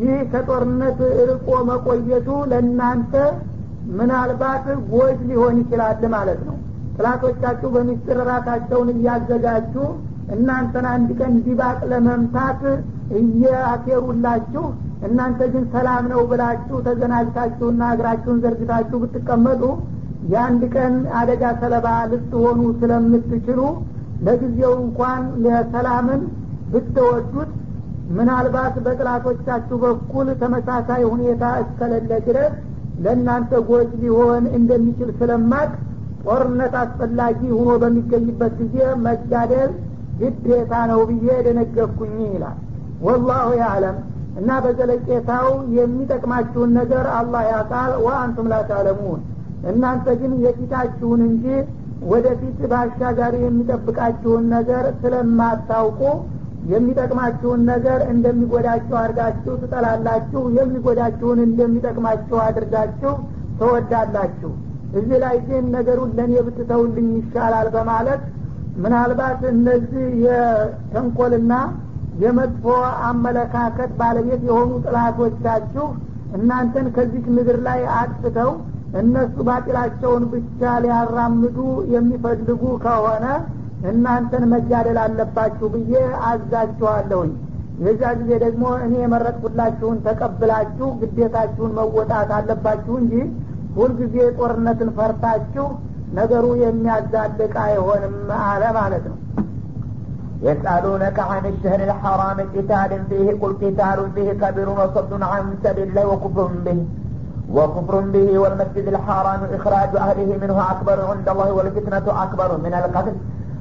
[0.00, 0.98] ይህ ከጦርነት
[1.30, 3.14] ርቆ መቆየቱ ለእናንተ
[3.98, 6.56] ምናልባት ጎጅ ሊሆን ይችላል ማለት ነው።
[6.96, 9.74] ጥላቶቻችሁ በሚስጥር ራሳቸውን እያዘጋጁ
[10.34, 12.62] እናንተን አንድ ቀን ዲባቅ ለመምታት
[13.20, 14.64] እያሴሩላችሁ
[15.06, 19.62] እናንተ ግን ሰላም ነው ብላችሁ ተዘናጅታችሁና እግራችሁን ዘርግታችሁ ብትቀመጡ
[20.32, 23.60] የአንድ ቀን አደጋ ሰለባ ልትሆኑ ስለምትችሉ
[24.26, 25.22] ለጊዜው እንኳን
[25.74, 26.22] ሰላምን
[26.72, 27.50] ብትወዱት
[28.16, 32.54] ምናልባት በጥላቶቻችሁ በኩል ተመሳሳይ ሁኔታ እስከሌለ ድረስ
[33.04, 35.70] ለእናንተ ጎጅ ሊሆን እንደሚችል ስለማቅ
[36.24, 39.70] ጦርነት አስፈላጊ ሆኖ በሚገኝበት ጊዜ መጋደል
[40.20, 42.56] ግዴታ ነው ብዬ ደነገፍኩኝ ይላል።
[43.06, 43.98] ወላሁ ያዕለም
[44.38, 45.46] እና በዘለቄታው
[45.78, 49.20] የሚጠቅማችሁን ነገር አላህ ያውቃል። ወአንቱም ላታለሙን
[49.70, 51.44] እናንተ ግን የፊታችሁን እንጂ
[52.08, 56.00] ወደፊት በአሻጋሪ የሚጠብቃችሁን ነገር ስለማታውቁ
[56.72, 63.12] የሚጠቅማችሁን ነገር እንደሚጎዳችሁ አድርጋችሁ ትጠላላችሁ። የሚጎዳችሁን እንደሚጠቅማችሁ አድርጋችሁ
[63.60, 64.50] ተወዳላችሁ።
[64.98, 68.22] እዚህ ላይ ግን ነገሩን ለእኔ ብትተውልኝ ይሻላል በማለት
[68.76, 71.52] ምናልባት እነዚህ የተንኮልና
[72.18, 72.64] የመጥፎ
[73.08, 75.86] አመለካከት ባለቤት የሆኑ ጥላቶቻችሁ
[76.36, 78.50] እናንተን ከዚህ ምድር ላይ አጥፍተው
[79.00, 81.56] እነሱ ባጢላቸውን ብቻ ሊያራምዱ
[81.94, 83.26] የሚፈልጉ ከሆነ
[83.90, 85.92] እናንተን መጋደል አለባችሁ ብዬ
[86.30, 87.32] አዛችኋለሁኝ።
[87.82, 93.14] የዛ ጊዜ ደግሞ እኔ የመረጥኩላችሁን ተቀብላችሁ ግዴታችሁን መወጣት አለባችሁ እንጂ
[93.76, 95.66] ሁልጊዜ ጦርነትን ፈርታችሁ
[96.18, 99.17] ነገሩ የሚያዛልቅ አይሆንም አለ ማለት ነው
[100.42, 106.50] يسألونك عن الشهر الحرام قتال فيه قل قتال فيه كبير وصد عن سبيل الله وكفر
[106.64, 106.86] به.
[107.52, 113.12] وكفر به والمسجد الحرام إخراج أهله منه أكبر عند الله والفتنة أكبر من القتل.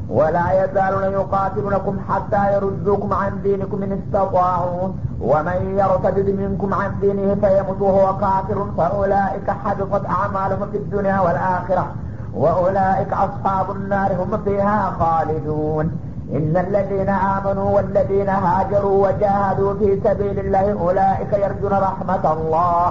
[0.09, 4.87] ولا يزالون يقاتلونكم حتى يردوكم عن دينكم إن استطاعوا.
[5.21, 11.87] ومن يرتد منكم عن دينه فيمت وهو كافر فأولئك حبطت أعمالهم في الدنيا والآخرة.
[12.33, 16.06] وأولئك أصحاب النار هم فيها خالدون.
[16.30, 22.88] إن الذين آمنوا والذين هاجروا وجاهدوا في سبيل الله أولئك يرجون رحمة الله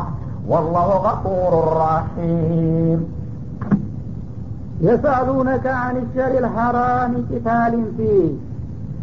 [0.47, 2.99] والله غفور رحيم
[4.82, 8.21] የሳሉነከ አን ሸር ልሐራም ቂታሊን ፊህ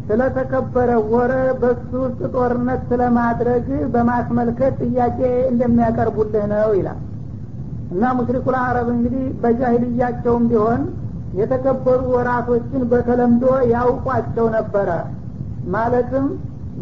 [0.08, 5.18] ስለተከበረ ወረ በሱ ውስጥ ጦርነት ስለማድረግ በማስመልከት ጥያቄ
[5.50, 6.98] እንደሚያቀርቡልህ ነው ይላል
[7.92, 10.82] እና ሙሽሪኩል አረብ እንግዲህ በጃሂልያቸውም ቢሆን
[11.33, 13.43] የተከበሩ ወራቶችን በተለምዶ
[13.73, 14.89] ያውቋቸው ነበረ።
[15.73, 16.25] ማለትም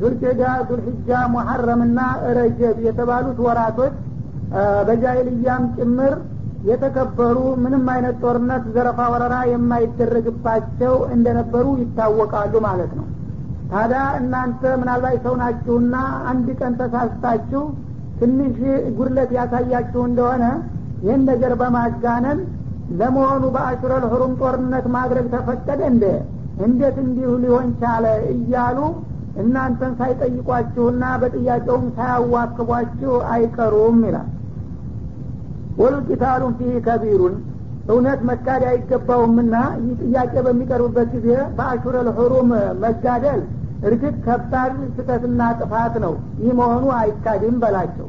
[0.01, 1.99] ዙልቄዳ ዙልሕጃ ሙሐረምና
[2.37, 3.95] ረጀብ የተባሉት ወራቶች
[4.87, 6.13] በጃሂልያም ጭምር
[6.69, 13.05] የተከበሩ ምንም አይነት ጦርነት ዘረፋ ወረራ የማይደረግባቸው እንደነበሩ ይታወቃሉ ማለት ነው።
[13.71, 15.95] ታዲያ እናንተ ምናልባት ሰው ናችሁና
[16.31, 17.61] አንድ ቀን ተሳስታችሁ
[18.19, 18.57] ትንሽ
[18.97, 20.43] ጉድለት ያሳያችሁ እንደሆነ
[21.05, 22.39] ይህን ነገር በማጋነን
[22.99, 26.05] ለመሆኑ በአሹረል ሁሩም ጦርነት ማድረግ ተፈቀደ እንደ
[26.65, 28.05] እንዴት እንዲሁ ሊሆን ቻለ?
[28.33, 28.79] እያሉ
[29.41, 34.29] እናንተን ሳይጠይቋችሁና በጥያቄውም ሳያዋክቧችሁ አይቀሩም ይላል።
[35.81, 37.35] ወልቂታሉን ፊህ ከቢሩን።
[37.89, 41.27] እውነት መካድ አይገባውምና ይህ ጥያቄ በሚቀርብበት ጊዜ
[41.57, 42.49] በአሹረል ሁሩም
[42.83, 43.41] መጋደል
[43.83, 48.07] እርግጥ ከባድ ስተትና ጥፋት ነው። ይህ መሆኑ አይካድም በላቸው።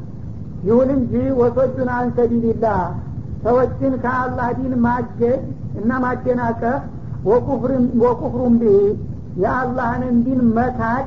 [0.63, 2.81] ይሁን እንጂ ወሶዱን አንሰቢልላህ
[3.43, 5.41] ሰዎችን ከአላህ ዲን ማገድ
[5.79, 6.81] እና ማደናቀፍ
[8.01, 8.77] ወኩፍሩም ብህ
[9.43, 11.05] የአላህንን ዲን መካድ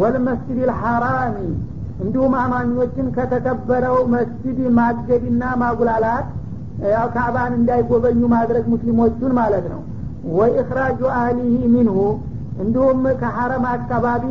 [0.00, 1.36] ወልመስጅድ ልሐራሚ
[2.04, 6.26] እንዲሁም አማኞችን ከተከበረው መስጅድ ማገድና ማጉላላት
[6.92, 9.80] ያው ካዕባን እንዳይጎበኙ ማድረግ ሙስሊሞቹን ማለት ነው።
[10.36, 11.98] ወኢኽራጁ አህሊህ ሚንሁ
[12.62, 14.24] እንዲሁም ከሐረም አካባቢ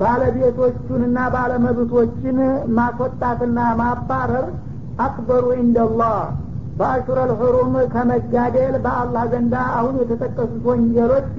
[0.00, 2.38] ባለቤቶቹንና ባለመብቶችን
[2.76, 4.46] ማስወጣትና ማባረር
[4.98, 6.16] አክበሩ ኢንደላህ
[6.80, 11.30] በአሹረል ሁሩም ከመጋደል በአላህ ዘንዳ አሁን የተጠቀሱት ወንጀሎች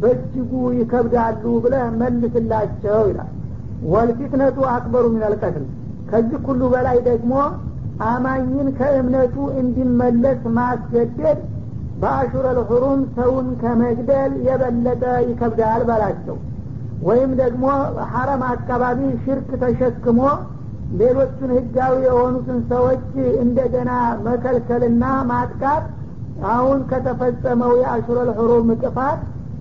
[0.00, 3.30] በእጅጉ ይከብዳሉ ብለህ መልስላቸው ይላል።
[3.92, 5.64] ወልፊትነቱ አክበሩ ሚነልቀትል
[6.10, 7.32] ከዚህ ሁሉ በላይ ደግሞ
[8.06, 11.38] አማኝን ከእምነቱ እንዲመለስ ማስገደድ
[12.00, 16.36] በአሹረል ሁሩም ሰውን ከመግደል የበለጠ ይከብዳል በላቸው
[17.02, 17.64] ወይም ደግሞ
[18.12, 20.20] ሐረም አካባቢ ሽርክ ተሸክሞ
[20.92, 23.06] ሌሎቹን ህጋዊ የሆኑትን ሰዎች
[23.42, 23.90] እንደገና
[24.26, 25.84] መከልከልና ማጥቃት
[26.50, 29.20] አሁን ከተፈጸመው የአሹረል ሁሩም ጥፋት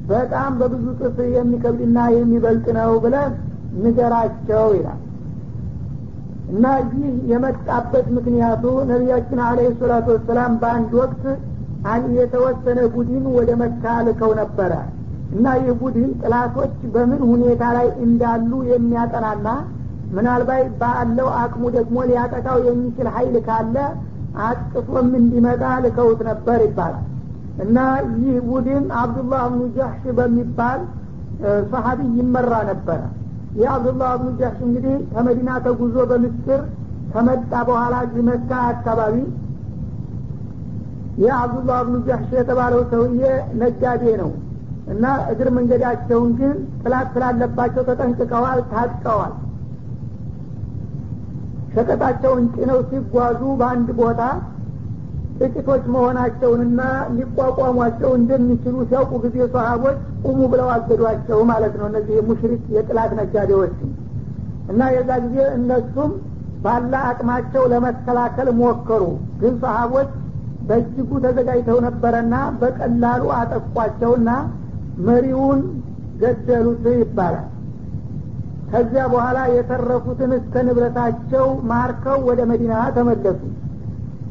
[0.10, 3.16] በጣም በብዙ ጥፍ የሚከብድና የሚበልጥ ነው ብለ
[3.84, 5.02] ንገራቸው ይላል።
[6.52, 11.24] እና ይህ የመጣበት ምክንያቱ ነቢያችን አለህ ሰላቱ ወሰላም በአንድ ወቅት
[12.18, 14.72] የተወሰነ ቡድን ወደ መካ ልከው ነበረ።
[15.36, 19.48] እና ይህ ቡድን ጥላቶች በምን ሁኔታ ላይ እንዳሉ የሚያጠናና
[20.14, 23.76] ምናልባት ባለው አቅሙ ደግሞ ሊያጠቃው የሚችል ሀይል ካለ
[24.46, 27.04] አጥቅቶም እንዲመጣ ልከውት ነበር ይባላል።
[27.64, 27.78] እና
[28.22, 30.80] ይህ ቡድን አብዱላህ ብኑ ጃሕሽ በሚባል
[31.72, 33.00] ሰሀቢ ይመራ ነበረ
[33.58, 36.62] ይህ አብዱላህ ብኑ ጃሕሽ እንግዲህ ከመዲና ተጉዞ በምስር
[37.14, 37.96] ከመጣ በኋላ
[38.30, 39.16] መካ አካባቢ
[41.18, 43.24] ይህ አብዱላህ ብኑ ጃሕሽ የተባለው ሰውዬ
[43.62, 44.32] ነጋዴ ነው።
[44.94, 49.34] እና እግር መንገዳቸውን ግን ጥላት ስላለባቸው ተጠንቅቀዋል ታጥቀዋል
[51.76, 54.22] ሸቀጣቸውን ጭነው ሲጓዙ በአንድ ቦታ
[55.40, 56.82] ጥቂቶች መሆናቸውንና
[57.16, 63.90] ሊቋቋሟቸው እንደሚችሉ ሲያውቁ ጊዜ ሰሀቦች ቁሙ ብለው አገዷቸው ማለት ነው። እነዚህ የሙሽሪክ የጥላት ነጋዴዎችም
[64.72, 66.12] እና የዛ ጊዜ እነሱም
[66.64, 69.04] ባለ አቅማቸው ለመከላከል ሞከሩ።
[69.42, 70.12] ግን ሰሀቦች
[70.70, 74.30] በእጅጉ ተዘጋጅተው ነበረና በቀላሉ አጠቋቸውና
[75.08, 75.60] መሪውን
[76.22, 77.46] ገደሉት ይባላል
[78.76, 83.42] ከዚያ በኋላ የተረፉትን እስከ ንብረታቸው ማርከው ወደ መዲና ተመለሱ።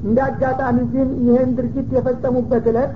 [0.05, 2.93] እንደ አጋጣሚ ግን ይህን ድርጊት የፈጸሙበት እለት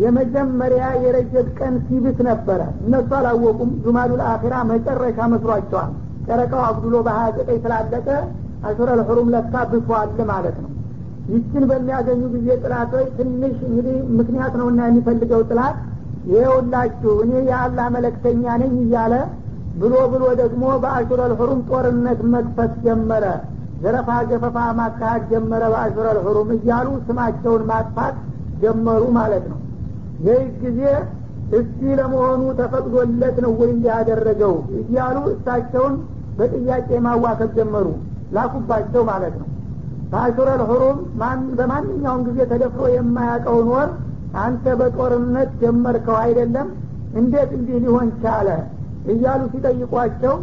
[0.00, 5.92] የመጀመሪያ የረጀብ ቀን ሲብት ነበረ። እነሱ አላወቁም። ጁማዱል አኺራ መጨረሻ መስሯቸዋል
[6.26, 8.08] ጨረቃው አብዱሎ በሀያ ዘጠኝ ስላለቀ
[8.68, 10.70] አሹረል ሑሩም ለካ ብቷል ማለት ነው።
[11.32, 15.76] ይችን በሚያገኙ ጊዜ ጥላቶች ትንሽ እንግዲህ ምክንያት ነውና የሚፈልገው ጥላት
[16.30, 19.14] ይኸውላችሁ እኔ የአላህ መለክተኛ ነኝ እያለ
[19.80, 23.24] ብሎ ብሎ ደግሞ በአሹረል ሑሩም ጦርነት መክፈት ጀመረ።
[23.82, 28.16] ዘረፋ ገፈፋ ማካሄድ ጀመረ በአሹረል ሑሩም እያሉ ስማቸውን ማጥፋት
[28.62, 29.58] ጀመሩ ማለት ነው።
[30.26, 30.80] ይህ ጊዜ
[31.58, 34.52] እስቲ ለመሆኑ ተፈቅዶለት ነው ወይ እንዲህ ያደረገው?
[34.80, 35.94] እያሉ እሳቸውን
[36.38, 37.86] በጥያቄ ማዋከብ ጀመሩ
[38.36, 39.48] ላኩባቸው ማለት ነው።
[40.12, 40.98] በአሹረል ሑሩም
[41.58, 43.90] በማንኛውም ጊዜ ተደፍሮ የማያውቀውን ወር
[44.40, 46.68] አንተ በጦርነት ጀመርከው አይደለም?
[47.14, 48.48] እንዴት እንዲህ ሊሆን ቻለ
[49.12, 50.34] እያሉ ሲጠይቋቸው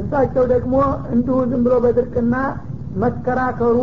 [0.00, 0.74] እሳቸው ደግሞ
[1.14, 2.34] እንዲሁ ዝም ብሎ በድርቅና
[3.02, 3.78] መከራከሩ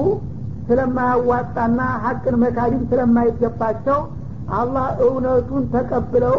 [0.70, 4.00] ስለማያዋጣና ሀቅን መካዲም ስለማይገባቸው
[4.58, 6.38] አላህ እውነቱን ተቀብለው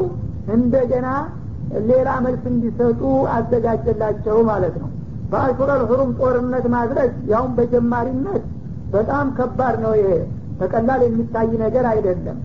[0.55, 1.09] እንደገና
[1.89, 3.01] ሌላ መልስ እንዲሰጡ
[3.35, 4.91] አዘጋጀላቸው ማለት ነው።
[5.33, 8.45] በአሹረል ሑሩም ጦርነት ማድረግ ያውም በጀማሪነት
[8.95, 10.11] በጣም ከባድ ነው ይሄ።
[10.61, 12.39] በቀላል የሚታይ ነገር አይደለም።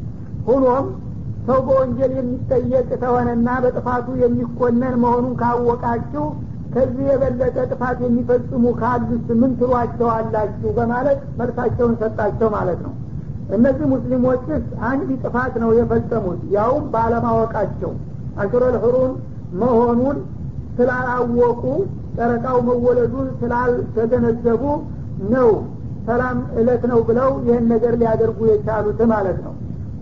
[0.48, 0.88] ሆኖም
[1.48, 6.26] ሰው በወንጀል የሚጠየቅ ተሆነና በጥፋቱ የሚኮነን መሆኑን ካወቃችሁ
[6.74, 10.70] ከዚህ የበለጠ ጥፋት የሚፈጽሙ ካሉስ ምን ትሏቸዋላችሁ?
[10.78, 12.94] በማለት መልሳቸውን ሰጣቸው ማለት ነው።
[13.56, 16.40] እነዚህ ሙስሊሞችስ አንድ ጥፋት ነው የፈጸሙት?
[16.56, 17.92] ያውም ባለማወቃቸው
[18.84, 19.12] ሑሩም
[19.62, 20.18] መሆኑን
[20.78, 21.64] ስላላወቁ
[22.18, 24.64] ጨረቃው መወለዱን ስላልተገነዘቡ
[25.34, 25.50] ነው
[26.08, 29.54] ሰላም እለት ነው ብለው ይህን ነገር ሊያደርጉ የቻሉት ማለት ነው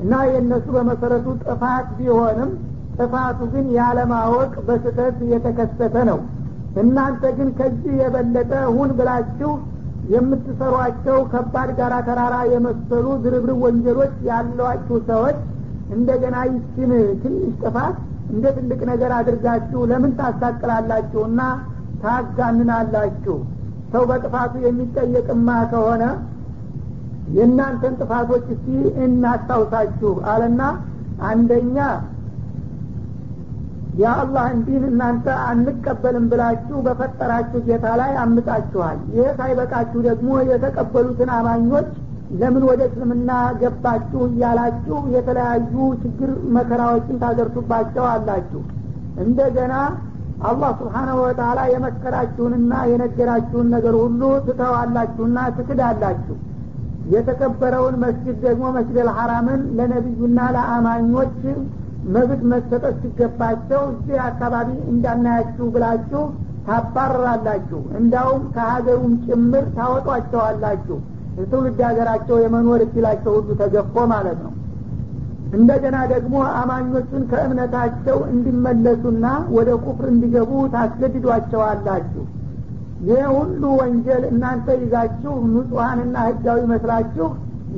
[0.01, 2.51] እና የእነሱ በመሰረቱ ጥፋት ቢሆንም
[2.97, 6.19] ጥፋቱ ግን ያለማወቅ በስህተት የተከሰተ ነው።
[6.81, 9.51] እናንተ ግን ከዚህ የበለጠ ሁን ብላችሁ
[10.11, 15.37] የምትሰሯቸው ከባድ ጋራ ተራራ የመሰሉ ድርብርብ ወንጀሎች ያለዋችሁ ሰዎች
[15.95, 16.91] እንደገና ይችን
[17.23, 17.97] ትንሽ ጥፋት
[18.31, 21.39] እንደ ትልቅ ነገር አድርጋችሁ ለምን ታሳቅላላችሁና
[22.03, 23.35] ታጋንናላችሁ?
[23.91, 26.03] ሰው በጥፋቱ የሚጠየቅማ ከሆነ
[27.35, 28.67] የእናንተን ጥፋቶች እስቲ
[29.05, 30.61] እናስታውሳችሁ አለና
[31.29, 31.77] አንደኛ
[34.01, 41.89] የአላህን ዲን እናንተ አንቀበልም ብላችሁ በፈጠራችሁ ጌታ ላይ አምጣችኋል። ይህ ሳይበቃችሁ ደግሞ የተቀበሉትን አማኞች
[42.39, 48.61] ለምን ወደ እስልምና ገባችሁ እያላችሁ የተለያዩ ችግር መከራዎችን ታደርሱባቸው አላችሁ።
[49.23, 49.73] እንደገና
[50.43, 56.37] አላህ ስብሓናሁ ወተላ የመከራችሁንና የነገራችሁን ነገር ሁሉ ትተዋላችሁና ትክዳላችሁ
[57.11, 61.35] የተከበረውን መስጅድ ደግሞ መስጅድ አልሐራምን ለነቢዩና ለአማኞች
[62.13, 66.23] መብት መሰጠት ሲገባቸው እዚህ አካባቢ እንዳናያችሁ ብላችሁ
[66.67, 70.97] ታባረራላችሁ እንዳውም ከሀገሩም ጭምር ታወጧቸዋላችሁ።
[71.37, 74.53] የትውልድ ሀገራቸው የመኖር እድላቸው ሁሉ ተገፎ ማለት ነው።
[75.53, 82.23] እንደገና ደግሞ አማኞቹን ከእምነታቸው እንዲመለሱና ወደ ኩፍር እንዲገቡ ታስገድዷቸዋላችሁ
[83.01, 87.27] ይህ ሁሉ ወንጀል እናንተ ይዛችሁ ንጹሐንና ህጋዊ መስላችሁ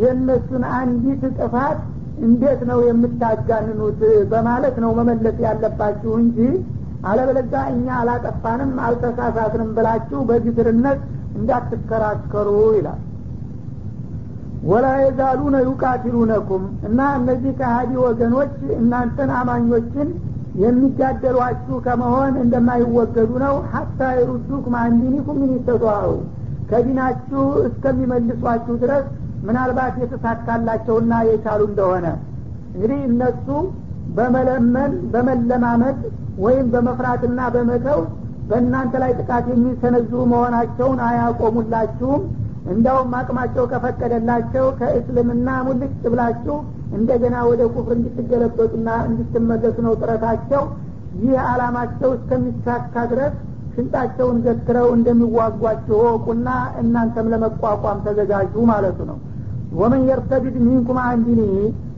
[0.01, 1.79] የእነሱን አንዲት ጥፋት
[2.23, 6.37] እንዴት ነው የምታጋንኑት በማለት ነው መመለስ ያለባችሁ እንጂ
[7.03, 10.99] አለበለዛ እኛ አላጠፋንም አልተሳሳትንም ብላችሁ በግትርነት
[11.37, 13.01] እንዳትከራከሩ ይላል።
[14.63, 20.09] ወላ የዛሉነ ዩቃቲሉነኩም እና እነዚህ ከሀዲ ወገኖች እናንተን አማኞችን
[20.61, 25.53] የሚጋደሏችሁ ከመሆን እንደማይወገዱ ነው። ሀታ የሩዱኩም አንዲኒኩም ምን
[26.69, 29.05] ከዲናችሁ እስከሚመልሷችሁ ድረስ
[29.47, 32.05] ምናልባት የተሳካላቸውና የቻሉ እንደሆነ።
[32.73, 33.47] እንግዲህ እነሱ
[34.17, 35.99] በመለመን በመለማመድ
[36.43, 37.99] ወይም በመፍራትና በመተው
[38.49, 42.23] በእናንተ ላይ ጥቃት የሚሰነዝሩ መሆናቸውን አያቆሙላችሁም
[42.71, 46.55] እንዳውም አቅማቸው ከፈቀደላቸው ከእስልምና ሙልጭ ብላችሁ
[46.97, 50.63] እንደገና ወደ ኩፍር እንድትገለበጡና እንድትመለሱ ነው ጥረታቸው።
[51.21, 53.33] ይህ አላማቸው እስከሚሳካ ድረስ
[53.73, 56.49] ሽንጣቸውን ገትረው እንደሚዋጓቸው ወቁና
[56.81, 59.17] እናንተም ለመቋቋም ተዘጋጁ ማለቱ ነው።
[59.79, 61.53] ወመን የርተድድ ሚንኩም አንዲኒህ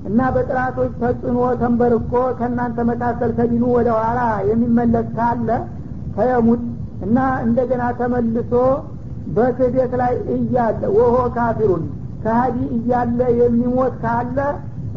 [0.09, 5.49] እና በጥራቶች ተጽዕኖ ተንበርኮ ከእናንተ መካከል ከዲኑ ወደ ኋላ የሚመለስ ካለ
[6.17, 6.63] ፈየሙት
[7.05, 8.51] እና እንደገና ተመልሶ
[9.35, 11.83] በክህደት ላይ እያለ ወሆ ካፊሩን
[12.23, 14.37] ከሀዲ እያለ የሚሞት ካለ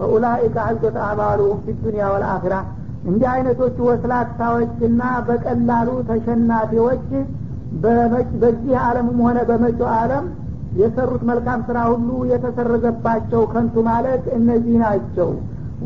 [0.08, 2.54] ኡላኢከ ሀልቶት አማሉሁም ፊ ዱኒያ ወልአኺራ
[3.04, 7.06] እንዲህ አይነቶቹ ወስላታዎችና በቀላሉ ተሸናፊዎች
[8.42, 10.26] በዚህ አለምም ሆነ በመጪው አለም
[10.78, 15.30] የሰሩት መልካም ስራ ሁሉ የተሰረዘባቸው ከንቱ ማለት እነዚህ ናቸው።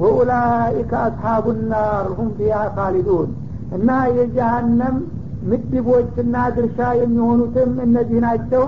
[0.03, 3.31] ወኡላኢከ አስሓቡ ናር ሁም ፊያ ካሊዱን
[3.77, 4.97] እና የጀሃነም
[5.51, 8.65] ምድቦችና ድርሻ የሚሆኑትም እነዚህ ናቸው።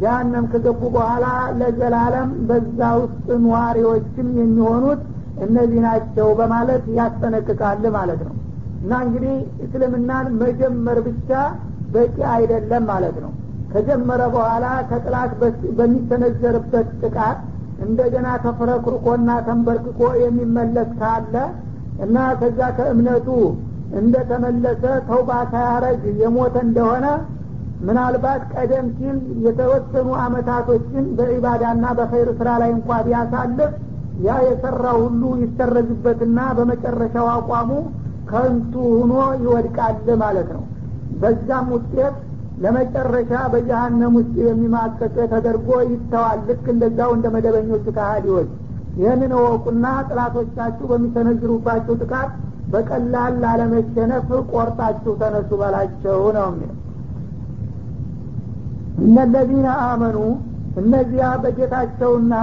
[0.00, 1.26] ጀሃነም ከገቡ በኋላ
[1.60, 5.00] ለዘላለም በዛ ውስጥ ነዋሪዎችም የሚሆኑት
[5.46, 8.34] እነዚህ ናቸው በማለት ያስጠነቅቃል ማለት ነው።
[8.82, 11.30] እና እንግዲህ እስልምናን መጀመር ብቻ
[11.94, 13.32] በቂ አይደለም ማለት ነው።
[13.72, 15.32] ከጀመረ በኋላ ከጥላት
[15.78, 17.38] በሚሰነዘርበት ጥቃት
[17.86, 21.34] እንደገና ተፍረክርኮና ተንበርክኮ የሚመለስ ካለ
[22.04, 23.28] እና ከዛ ከእምነቱ
[23.98, 27.06] እንደተመለሰ ተውባ ሳያረግ የሞተ እንደሆነ
[27.80, 33.72] ምናልባት ቀደም ሲል የተወሰኑ አመታቶችን በዒባዳና በኸይር ስራ ላይ እንኳ ቢያሳልፍ
[34.26, 37.70] ያ የሰራው ሁሉ ይሰረዝበትና በመጨረሻው አቋሙ
[38.30, 40.64] ከንቱ ሁኖ ይወድቃል ማለት ነው።
[41.20, 42.16] በዛም ውጤት
[42.62, 48.50] ለመጨረሻ በጀሃነም ውስጥ የሚማቀቅ ተደርጎ ይተዋል። ልክ እንደዛው እንደ መደበኞቹ ካሃዲዎች
[49.00, 52.30] ይህንን እወቁና ጥላቶቻችሁ በሚሰነዝሩባቸው ጥቃት
[52.72, 56.74] በቀላል ላለመሸነፍ ቆርጣችሁ ተነሱ በላቸው ነው የሚለው።
[59.04, 60.18] እነለዚነ አመኑ
[60.80, 62.34] እነዚያ በጌታቸውና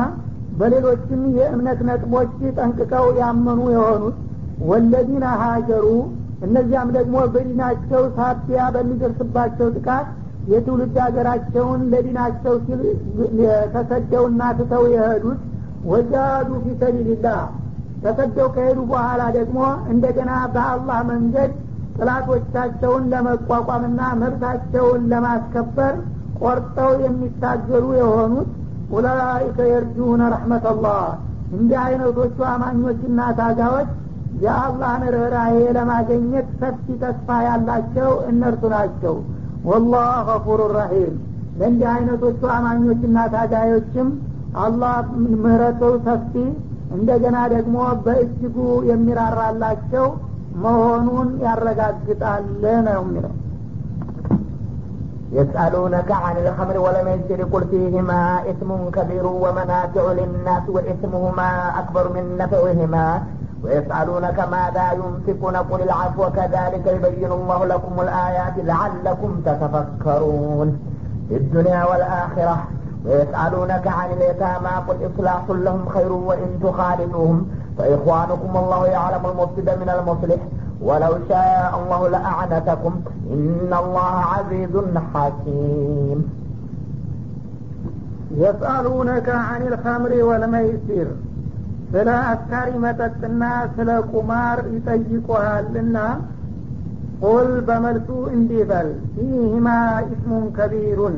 [0.59, 4.17] በሌሎችም የእምነት ነጥቦች ጠንቅቀው ያመኑ የሆኑት
[4.69, 5.88] ወለዚነ ሀጀሩ
[6.45, 10.07] እነዚያም ደግሞ በዲናቸው ሳቢያ በሚደርስባቸው ጥቃት
[10.51, 12.81] የትውልድ ሀገራቸውን ለዲናቸው ሲል
[13.75, 15.39] ተሰደውና ትተው የሄዱት
[15.91, 17.39] ወጃዱ ፊ ሰቢልላህ
[18.05, 19.59] ተሰደው ከሄዱ በኋላ ደግሞ
[19.91, 21.51] እንደገና በአላህ መንገድ
[21.99, 25.93] ጥላቶቻቸውን ለመቋቋምና መብታቸውን ለማስከበር
[26.41, 28.49] ቆርጠው የሚታገሉ የሆኑት
[28.91, 31.05] ኡላይከ የርጁነ ረሕመተላህ።
[31.55, 33.89] እንዲህ አይነቶቹ አማኞችና ታጋዎች
[34.43, 39.15] የአላህን ርኅራሄ ለማገኘት ሰፊ ተስፋ ያላቸው እነርሱ ናቸው።
[39.69, 41.13] ወላህ ገፉሩ ረሒም።
[41.59, 44.07] ለእንዲህ አይነቶቹ አማኞችና ታጋዮችም
[44.63, 44.95] አላህ
[45.35, 46.33] ምህረቱ ሰፊ
[46.96, 48.56] እንደገና ደግሞ በእጅጉ
[48.90, 50.06] የሚራራላቸው
[50.64, 52.46] መሆኑን ያረጋግጣል
[52.88, 53.35] ነው የሚለው
[55.33, 63.06] يسألونك عن الخمر والميسر قل فيهما إثم كبير ومنافع للناس وإثمهما أكبر من نفعهما
[63.64, 70.68] ويسألونك ماذا ينفقون قل العفو كذلك يبين الله لكم الآيات لعلكم تتفكرون
[71.28, 72.56] في الدنيا والآخرة
[73.06, 77.38] ويسألونك عن اليتامى قل إصلاح لهم خير وإن تخالفوهم
[77.78, 80.40] فإخوانكم الله يعلم المفسد من المصلح
[80.80, 82.92] ولو شاء الله لأعنتكم
[83.30, 84.74] إن الله عزيز
[85.14, 86.18] حكيم
[88.37, 91.09] يسألونك عن الخمر والميسر
[91.94, 93.44] ስለ አስካሪ መጠጥና
[93.76, 95.96] ስለ ቁማር ይጠይቁሃልና
[97.22, 99.68] ቁል በመልሱ እንዲህ በል ፊህማ
[100.11, 101.16] ኢስሙን ከቢሩን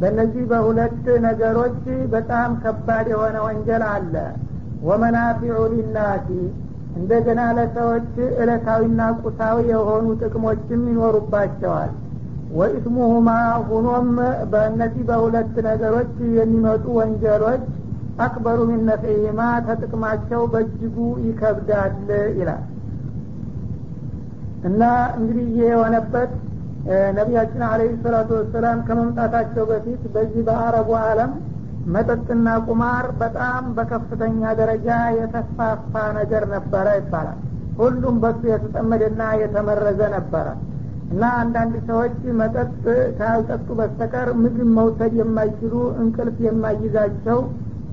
[0.00, 1.80] በእነዚህ በሁለት ነገሮች
[2.12, 4.14] በጣም ከባድ የሆነ ወንጀል አለ።
[4.86, 6.28] ወመናፊዑ ሊናሲ
[6.96, 11.92] እንደገና ለሰዎች እለታዊና ቁሳዊ የሆኑ ጥቅሞችም ይኖሩባቸዋል።
[12.52, 13.28] ወኢስሙሁማ
[13.68, 14.08] ሁኖም
[14.52, 17.62] በእነዚህ በሁለት ነገሮች የሚመጡ ወንጀሎች
[18.24, 18.88] አክበሩ ሚን
[19.68, 21.94] ተጥቅማቸው በእጅጉ ይከብዳል
[22.38, 22.64] ይላል።
[24.64, 24.82] እና
[25.18, 26.32] እንግዲህ ይህ የሆነበት
[27.16, 31.32] ነቢያችን አለህ ሰላቱ ወሰላም ከመምጣታቸው በፊት በዚህ በአረቡ አለም
[31.86, 34.88] መጠጥና ቁማር በጣም በከፍተኛ ደረጃ
[35.18, 37.38] የተስፋፋ ነገር ነበረ ይባላል።
[37.78, 40.46] ሁሉም በሱ የተጠመደና የተመረዘ ነበረ።
[41.12, 42.72] እና አንዳንድ ሰዎች መጠጥ
[43.18, 47.38] ካልጠጡ በስተቀር ምግብ መውሰድ የማይችሉ እንቅልፍ የማይዛቸው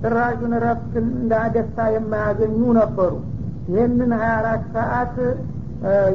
[0.01, 1.33] ጭራሹን ረፍት እንዳ
[1.95, 3.13] የማያገኙ ነበሩ።
[3.71, 5.15] ይህንን ሀያ አራት ሰዓት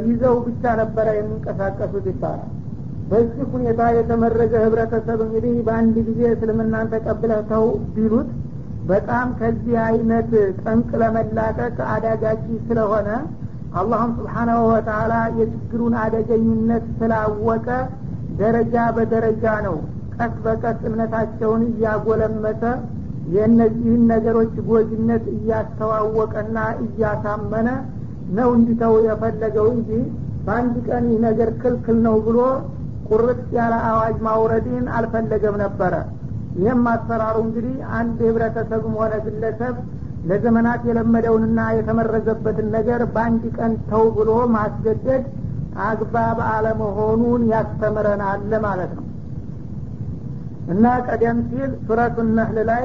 [0.06, 2.52] ይዘው ብቻ ነበረ የሚንቀሳቀሱት ይባላል
[3.12, 8.29] በዚህ ሁኔታ የተመረዘ ህብረተሰብ እንግዲህ በአንድ ጊዜ እስልምናን ተቀብለህ ተው ቢሉት
[8.90, 10.31] በጣም ከዚህ አይነት
[10.62, 13.09] ጠንቅ ለመላቀቅ አዳጋች ስለሆነ
[13.81, 17.68] አላህም ስብሓናሁ ወተላ የችግሩን አደገኝነት ስላወቀ
[18.40, 19.77] ደረጃ በደረጃ ነው
[20.16, 22.65] ቀስ በቀስ እምነታቸውን እያጎለመተ
[23.35, 27.69] የእነዚህን ነገሮች ጎጅነት እያስተዋወቀና እያሳመነ
[28.38, 29.90] ነው እንዲተው የፈለገው እንጂ
[30.46, 32.38] በአንድ ቀን ይህ ነገር ክልክል ነው ብሎ
[33.09, 35.94] ቁርጥ ያለ አዋጅ ማውረድን አልፈለገም ነበረ።
[36.57, 39.77] ይህም አሰራሩ እንግዲህ አንድ ህብረተሰብም ሆነ ግለሰብ
[40.29, 45.25] ለዘመናት የለመደውንና የተመረዘበትን ነገር በአንድ ቀን ተው ብሎ ማስገደድ
[45.85, 49.07] አግባብ አለመሆኑን ያስተምረናል ማለት ነው።
[50.73, 52.85] እና ቀደም ሲል ሱረቱ ነህል ላይ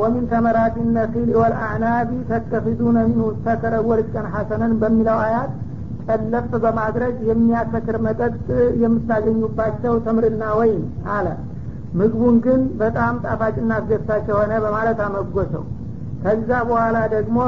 [0.00, 5.50] ወሚን ተመራት ነኪል ወልአዕናቢ ተተፊዱነ ሚንሁ ሰከረ ወርቀን ሐሰነን በሚለው አያት
[6.08, 8.34] ጠለፍ በማድረግ የሚያሰክር መጠጥ
[8.82, 10.82] የምታገኙባቸው ተምርና ወይን
[11.14, 11.26] አለ።
[11.98, 15.64] ምግቡን ግን በጣም ጣፋጭና አስደሳች የሆነ በማለት አመጎሰው።
[16.22, 17.38] ከዛ በኋላ ደግሞ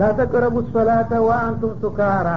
[0.00, 2.28] ላተቅረቡ ሶላተ ወአንቱም ሱካራ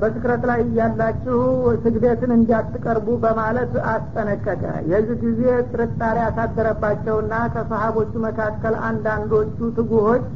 [0.00, 1.38] በስክረት ላይ እያላችሁ
[1.84, 5.40] ስግደትን እንዲያትቀርቡ በማለት አስጠነቀቀ። የዚህ ጊዜ
[5.70, 10.26] ጥርጣሬ ያሳደረባቸውና ከሰሀቦቹ መካከል አንዳንዶቹ ትጉሆች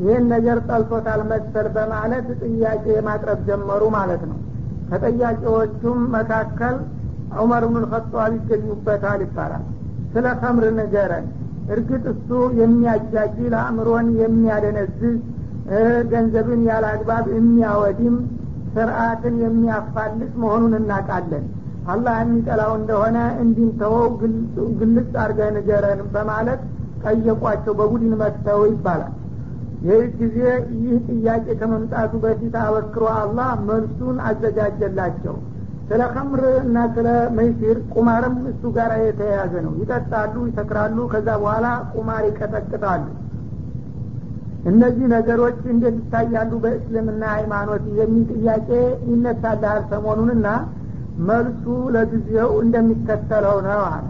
[0.00, 4.38] ይህን ነገር ጠልቶታል መሰል በማለት ጥያቄ ማቅረብ ጀመሩ ማለት ነው።
[4.90, 6.76] ከጠያቄዎቹም መካከል
[7.38, 9.64] ዑመር ብኑ ልኸጧብ ይገኙበታል ይባላል።
[10.12, 11.26] ስለ ከምር ንገረን።
[11.74, 12.28] እርግጥ እሱ
[12.60, 15.16] የሚያጃጅል አእምሮን የሚያደነዝዝ
[16.10, 18.16] ገንዘብን ያለ አግባብ የሚያወድም
[18.74, 21.44] ስርአትን የሚያፋልስ መሆኑን እናውቃለን።
[21.88, 24.06] አላህ የሚጠላው እንደሆነ እንዲንተወው
[24.80, 26.60] ግልጽ አድርገህ ንገረን በማለት
[27.04, 29.12] ጠየቋቸው በቡድን መጥተው ይባላል
[29.84, 30.36] ይህ ጊዜ
[30.82, 35.34] ይህ ጥያቄ ከመምጣቱ በፊት አበክሮ አላህ መልሱን አዘጋጀላቸው።
[35.88, 42.22] ስለ ከምር እና ስለ መይሲር ቁማርም እሱ ጋር የተያያዘ ነው። ይጠጣሉ ይሰክራሉ ከዛ በኋላ ቁማር
[42.30, 43.04] ይቀጠቅጣሉ።
[44.70, 48.68] እነዚህ ነገሮች እንዴት ይታያሉ በእስልምና ሃይማኖት የሚል ጥያቄ
[49.10, 50.46] ይነሳልሃል ሰሞኑንና
[51.26, 51.64] መልሱ
[51.94, 54.06] ለጊዜው እንደሚከተለው ነው አለ።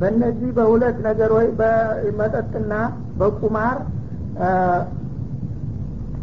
[0.00, 2.72] በእነዚህ በሁለት ነገሮች በመጠጥና
[3.18, 3.76] በቁማር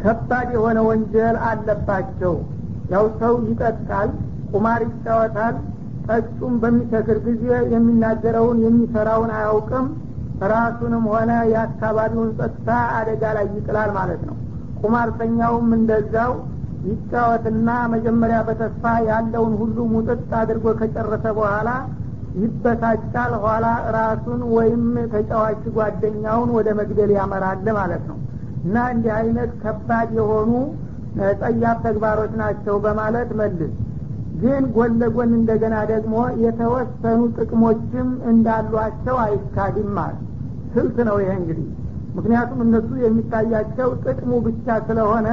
[0.04, 2.34] ከባድ የሆነ ወንጀል አለባቸው።
[2.92, 4.10] ያው ሰው ይጠጣል
[4.50, 5.54] ቁማር ይጫወታል
[6.08, 7.44] ጠጩም በሚሰክር ጊዜ
[7.74, 9.86] የሚናገረውን የሚሰራውን አያውቅም።
[10.52, 14.36] ራሱንም ሆነ የአካባቢውን ጸጥታ አደጋ ላይ ይጥላል ማለት ነው።
[14.80, 16.32] ቁማርተኛውም እንደዛው
[16.88, 21.68] ይጫወትና መጀመሪያ በተስፋ ያለውን ሁሉ ሙጥጥ አድርጎ ከጨረሰ በኋላ
[22.42, 28.18] ይበሳጫል። ኋላ ራሱን ወይም ተጫዋች ጓደኛውን ወደ መግደል ያመራል ማለት ነው
[28.64, 30.52] እና እንዲህ አይነት ከባድ የሆኑ
[31.40, 33.72] ጸያፍ ተግባሮች ናቸው በማለት መልስ።
[34.42, 40.22] ግን ጎን ለጎን እንደገና ደግሞ የተወሰኑ ጥቅሞችም እንዳሏቸው አይካድም ማለት
[40.74, 41.66] ስልት ነው ይሄ እንግዲህ?
[42.16, 45.28] ምክንያቱም እነሱ የሚታያቸው ጥቅሙ ብቻ ስለሆነ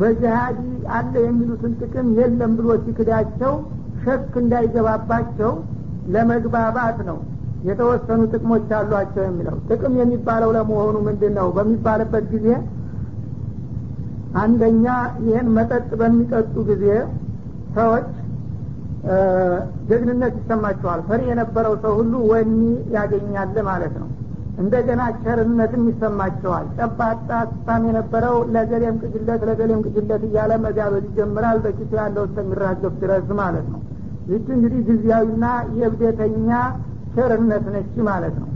[0.00, 0.60] በጅሃዲ
[0.96, 3.52] አለ የሚሉትን ጥቅም የለም ብሎ ሲክዳቸው
[4.04, 5.52] ሸክ እንዳይገባባቸው
[6.14, 7.18] ለመግባባት ነው
[7.68, 12.48] የተወሰኑ ጥቅሞች አሏቸው የሚለው ጥቅም የሚባለው ለመሆኑ ምንድን ነው በሚባልበት ጊዜ
[14.40, 14.86] አንደኛ
[15.24, 16.84] ይህን መጠጥ በሚጠጡ ጊዜ
[17.74, 18.08] ሰዎች
[19.88, 22.58] ጀግንነት ይሰማቸዋል። ፈሪ የነበረው ሰው ሁሉ ወኒ
[22.96, 24.08] ያገኛል ማለት ነው።
[24.60, 32.24] እንደገና ቸርነትም ይሰማቸዋል። ጨባጣ ስታም የነበረው ለገሌም ቅጅለት ለገሌም ቅጅለት እያለ መጋበዝ ይጀምራል። በኪሱ ያለው
[32.28, 33.80] እስከሚራገፍ ድረስ ማለት ነው።
[34.30, 35.44] ይች እንግዲህ ጊዜያዊና
[35.78, 36.50] የእብደተኛ
[37.14, 38.48] ቸርነት ነች ማለት ነው።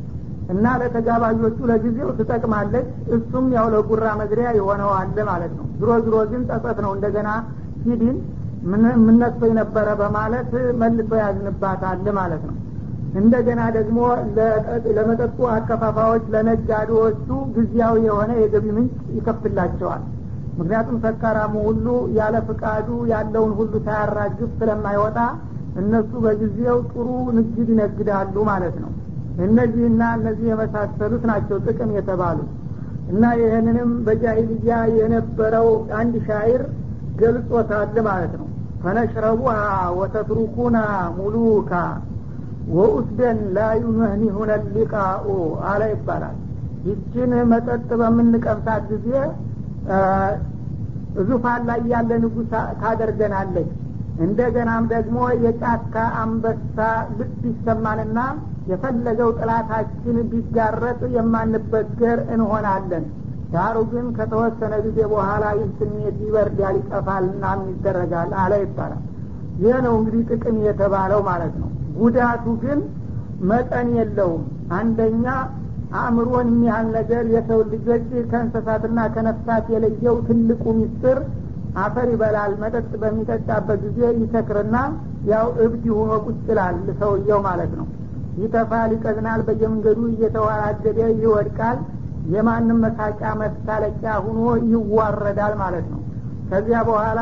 [0.52, 6.78] እና ለተጋባዦቹ ለጊዜው ትጠቅማለች እሱም ያው ለጉራ መግሪያ የሆነዋል ማለት ነው። ዝሮ ዝሮ ግን ጸጸት
[6.84, 7.28] ነው። እንደገና
[7.82, 8.16] ሲድን
[9.06, 10.50] ምነሶ የነበረ በማለት
[10.80, 12.54] መልሶ ያዝንባታል ማለት ነው።
[13.14, 13.98] እንደገና ደግሞ
[14.96, 17.26] ለመጠጡ አከፋፋዮች ለነጋዴዎቹ
[17.56, 20.02] ጊዜያዊ የሆነ የገቢ ምንጭ ይከፍትላቸዋል።
[20.58, 21.86] ምክንያቱም ሰካራሙ ሁሉ
[22.16, 25.18] ያለ ፍቃዱ ያለውን ሁሉ ሳያራግፍ ስለማይወጣ
[25.80, 27.06] እነሱ በጊዜው ጥሩ
[27.36, 28.92] ንግድ ይነግዳሉ ማለት ነው።
[29.44, 32.50] እነዚህና እነዚህ የመሳሰሉት ናቸው ጥቅም የተባሉት።
[33.10, 35.68] እና ይህንንም በጃሂልያ የነበረው
[35.98, 36.62] አንድ ሻይር
[37.20, 38.48] ገልጾታል ማለት ነው።
[38.82, 39.58] ፈነሽረቡሃ
[39.98, 40.78] ወተትሩኩና
[41.18, 41.72] ሙሉካ
[42.74, 45.26] ወኡስደን ላዩመህኒሁነ ሊቃኡ
[45.70, 46.36] አለ ይባላል።
[46.86, 49.08] ይችን መጠጥ በምንቀምሳት ጊዜ
[51.28, 52.48] ዙፋን ላይ ያለ ንጉስ
[52.80, 53.70] ታደርገናለች
[54.24, 56.76] እንደገናም ደግሞ የጫካ አንበሳ
[57.18, 58.18] ልብ ይሰማንና
[58.70, 63.04] የፈለገው ጥላታችን ቢጋረጥ የማንበገር እንሆናለን።
[63.54, 69.02] ዳሩ ግን ከተወሰነ ጊዜ በኋላ ይህ ስሜት ይበርዳል ይጠፋልና ይደረጋል አለ ይባላል።
[69.62, 72.80] ይህ ነው እንግዲህ ጥቅም የተባለው ማለት ነው። ጉዳቱ ግን
[73.50, 74.42] መጠን የለውም።
[74.78, 75.26] አንደኛ
[75.98, 81.18] አእምሮን የሚያህል ነገር የሰው ልጆች ከእንስሳትና ከነፍሳት የለየው ትልቁ ሚስጥር
[81.82, 84.76] አፈር ይበላል መጠጥ በሚጠጣበት ጊዜ ይሰክርና
[85.30, 87.86] ያው እብድ ሆኖ ቁጭ ይላል ሰውየው ማለት ነው።
[88.40, 91.78] ይተፋል ይቀዝናል በየመንገዱ እየተዋራደደ ይወድቃል።
[92.34, 96.00] የማንም መሳቂያ መሳለቂያ ሁኖ ይዋረዳል ማለት ነው።
[96.50, 97.20] ከዚያ በኋላ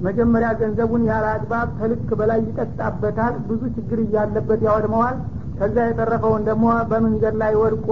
[0.00, 5.16] መጀመሪያ ገንዘቡን ያለ አግባብ ከልክ በላይ ይጠጣበታል። ብዙ ችግር እያለበት ያወድመዋል።
[5.60, 7.88] ከዛ የተረፈውን ደግሞ በመንገድ ላይ ወድቆ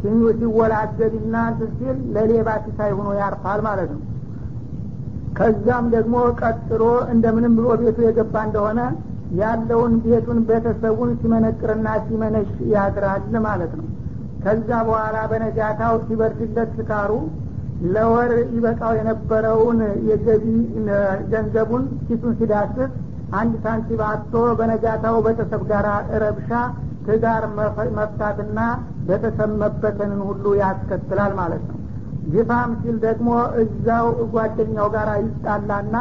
[0.00, 1.36] ሲወላገድና
[1.72, 4.02] ሲል ለሌባ ሲሳይ ሆኖ ያርፋል ማለት ነው
[5.38, 6.82] ከዛም ደግሞ ቀጥሎ
[7.12, 8.80] እንደምንም ብሎ ቤቱ የገባ እንደሆነ
[9.40, 13.86] ያለውን ቤቱን ቤተሰቡን ሲመነቅርና ሲመነሽ ያድራል ማለት ነው።
[14.44, 17.12] ከዛ በኋላ በነጋታው ሲበርድለት ስካሩ
[17.86, 20.44] ለወር ይበቃው የነበረውን የገቢ
[21.32, 22.92] ገንዘቡን ኪሱን ሲዳስስ
[23.36, 25.86] አንድ ሳንቲም አጥቶ በነጋታው ቤተሰብ ጋር
[26.22, 26.50] ረብሻ
[27.06, 27.44] ትዳር
[27.98, 28.60] መፍታትና
[29.08, 31.75] ቤተሰብ መበተንን ሁሉ ያስከትላል ማለት ነው
[32.32, 33.28] ግፋም ሲል ደግሞ
[33.62, 35.96] እዛው ጓደኛው ጋር ይጣላና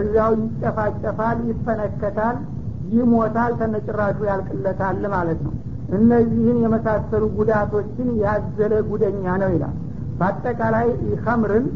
[0.00, 2.36] እዛው ይጨፋጨፋል ይፈነከታል
[2.94, 5.54] ይሞታል ተነጭራሹ ያልቅለታል ማለት ነው።
[5.96, 9.74] እነዚህን የመሳሰሉ ጉዳቶችን ያዘለ ጉደኛ ነው ይላል።
[10.18, 10.86] በአጠቃላይ
[11.24, 11.66] ከምርን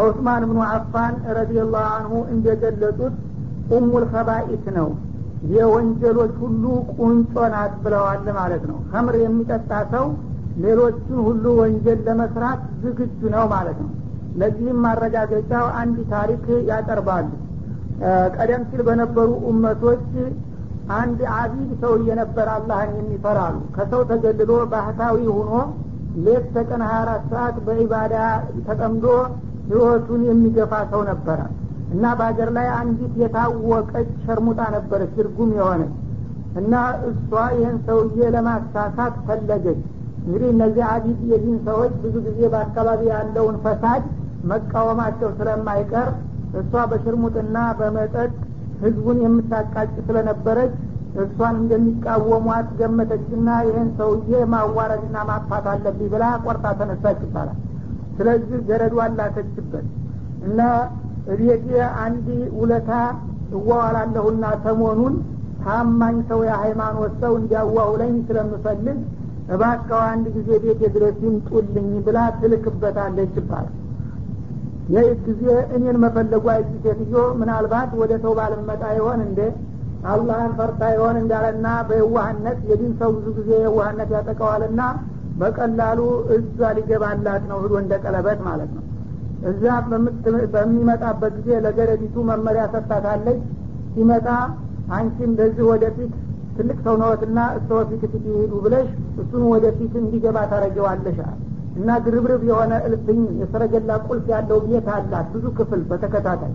[0.00, 3.14] ዑስማን ብኑ አፋን ረዲየላሁ አንሁ እንደገለጹት
[3.76, 4.88] ኡሙል ከባኢት ነው።
[5.52, 6.64] የወንጀሎች ሁሉ
[6.96, 10.06] ቁንጮ ናት ብለዋል ማለት ነው። ከምር የሚጠጣ ሰው
[10.62, 13.90] ሌሎችን ሁሉ ወንጀል ለመስራት ዝግጁ ነው ማለት ነው።
[14.40, 17.28] ለዚህም ማረጋገጫው አንድ ታሪክ ያቀርባሉ።
[18.36, 20.04] ቀደም ሲል በነበሩ እመቶች
[20.96, 25.52] አንድ አቢድ ሰውዬ ነበር አላህን የሚፈራሉ። ከሰው ተገልሎ ባህታዊ ሆኖ
[26.24, 28.14] ሌት ተቀን ሀያ አራት ሰዓት በኢባዳ
[28.66, 29.04] ተጠምዶ
[29.68, 31.40] ህይወቱን የሚገፋ ሰው ነበረ።
[31.92, 35.94] እና በሀገር ላይ አንዲት የታወቀች ሸርሙጣ ነበረች ትርጉም የሆነች።
[36.60, 36.74] እና
[37.08, 39.80] እሷ ይህን ሰውዬ ለማሳሳት ፈለገች
[40.30, 44.02] እንግዲህ እነዚህ አቢድ የዲን ሰዎች ብዙ ጊዜ በአካባቢ ያለውን ፈሳድ
[44.50, 46.08] መቃወማቸው ስለማይቀር
[46.60, 48.30] እሷ በሽርሙጥና በመጠጥ
[48.82, 50.74] ህዝቡን የምታቃጭ ስለነበረች
[51.22, 57.58] እሷን እንደሚቃወሟት ገመተችና ይህን ሰውዬ ማዋረድና ማጥፋት አለብኝ ብላ ቆርጣ ተነሳች ይባላል።
[58.18, 59.86] ስለዚህ ገረዷን ላከችበት
[60.46, 60.60] እና
[61.34, 61.66] እቤቴ
[62.04, 62.26] አንድ
[62.60, 62.92] ውለታ
[63.56, 65.16] እዋዋላለሁና ሰሞኑን
[65.64, 68.98] ታማኝ ሰው የሃይማኖት ሰው እንዲያዋውለኝ ስለምፈልግ
[69.50, 73.76] እባካው አንድ ጊዜ ቤት ድረስ ይምጡልኝ ብላ ትልክበታለች ይባላል።
[74.94, 75.42] ይህ ጊዜ
[75.76, 79.40] እኔን መፈለጓ እጅ ሴትዮ ምናልባት ወደ ሰው ባልመጣ ይሆን እንደ
[80.10, 84.82] አላህን ፈርታ ይሆን እንዳለና በየዋህነት የዲን ሰው ብዙ ጊዜ የዋህነት ያጠቀዋልና
[85.40, 86.00] በቀላሉ
[86.36, 88.84] እዛ ሊገባላት ነው ህዶ እንደ ቀለበት ማለት ነው።
[89.50, 89.64] እዛ
[90.54, 93.38] በሚመጣበት ጊዜ ለገረዲቱ መመሪያ ሰጥታታለች።
[93.94, 94.26] ሲመጣ
[94.96, 96.12] አንቺ እንደዚህ ወደፊት
[96.56, 98.88] ትልቅ ሰው ነዎትና እሰ ፊት ፊት ይሄዱ ብለሽ
[99.22, 101.18] እሱን ወደፊት እንዲገባ ታረገዋለሽ
[101.76, 106.54] እና ግርብርብ የሆነ እልፍኝ የሰረገላ ቁልፍ ያለው ቤት አላት ብዙ ክፍል በተከታታይ።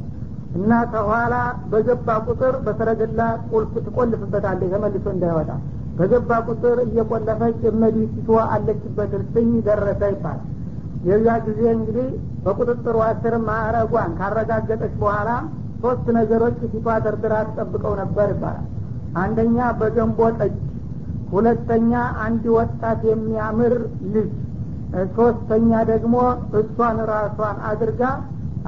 [0.58, 1.36] እና ከኋላ
[1.72, 5.50] በገባ ቁጥር በሰረገላ ቁልፍ ትቆልፍበታለች ተመልሶ እንዳይወጣ።
[5.98, 10.42] በገባ ቁጥር እየቆለፈች እመዲሲቶ አለችበት እልፍኝ ደረሰ ይባላል
[11.08, 12.08] የዛ ጊዜ እንግዲህ
[12.46, 15.30] በቁጥጥሩ ስር ማዕረጓን ካረጋገጠች በኋላ
[15.84, 18.66] ሶስት ነገሮች ፊቷ ደርድራ ትጠብቀው ነበር ይባላል
[19.16, 20.56] አንደኛ በገንቦ ጠጅ
[21.32, 21.92] ሁለተኛ
[22.26, 23.74] አንድ ወጣት የሚያምር
[24.14, 24.32] ልጅ
[25.16, 26.16] ሶስተኛ ደግሞ
[26.60, 28.02] እሷን ራሷን አድርጋ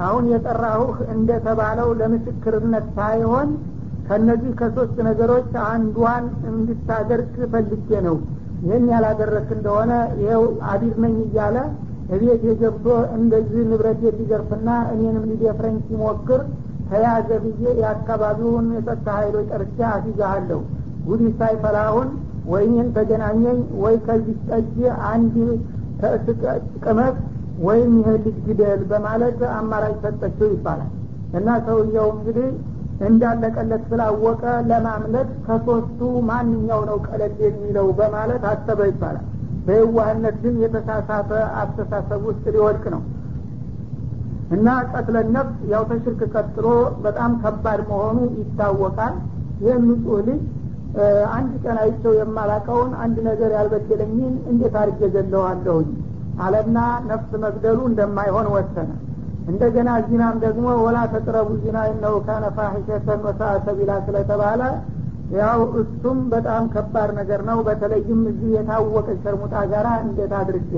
[0.06, 3.48] አሁን የጠራሁህ እንደተባለው ለምስክርነት ሳይሆን
[4.08, 8.16] ከነዚህ ከሶስት ነገሮች አንዷን እንድታደርግ ፈልጌ ነው።
[8.62, 9.90] ይህን ያላደረክ እንደሆነ
[10.20, 11.56] ይኸው አቢር ነኝ እያለ
[12.14, 12.86] እቤት የገብቶ
[13.16, 16.40] እንደዚህ ንብረት ሊዘርፍና እኔንም ሊደፍረኝ ሲሞክር
[16.90, 20.60] ተያዘ ብዬ የአካባቢውን የጸጥታ ሀይሎች ጠርቻ አስይዛሃለሁ
[21.08, 22.08] ጉዲ ሳይፈላሁን
[22.52, 24.76] ወይኔን ተገናኘኝ ወይ ከዚህ ጠጅ
[25.10, 25.34] አንድ
[26.84, 27.16] ቅመት
[27.66, 30.90] ወይም ይህ ልጅ ግደል በማለት አማራጭ ሰጠችው ይባላል።
[31.38, 32.48] እና ሰውየው እንግዲህ
[33.08, 39.26] እንዳለቀለት ስላወቀ ለማምለጥ ከሶስቱ ማንኛው ነው ቀለል የሚለው በማለት አሰበ ይባላል።
[39.66, 41.30] በየዋህነት ግን የተሳሳተ
[41.62, 43.02] አስተሳሰብ ውስጥ ሊወድቅ ነው
[44.56, 46.66] እና ቀትለ ነፍስ ያው ተሽርክ ቀጥሎ
[47.04, 49.16] በጣም ከባድ መሆኑ ይታወቃል።
[49.64, 50.40] ይህ ንጹህ ልጅ
[51.32, 55.88] አንድ ቀን አይቸው የማላቀውን አንድ ነገር ያልበደለኝን እንዴት አድርጌ ገለዋለሁኝ
[56.44, 56.78] አለና
[57.10, 58.90] ነፍስ መግደሉ እንደማይሆን ወሰነ።
[59.48, 63.52] እንደገና ዚናም ደግሞ ወላ ተቅረቡ ዚና እነው ካነ ፋሒሸተን ወሳአ
[64.06, 64.62] ስለተባለ
[65.36, 70.72] ያው እሱም በጣም ከባድ ነገር ነው። በተለይም እዚህ የታወቀ ሸርሙጣ ጋራ እንዴት አድርጌ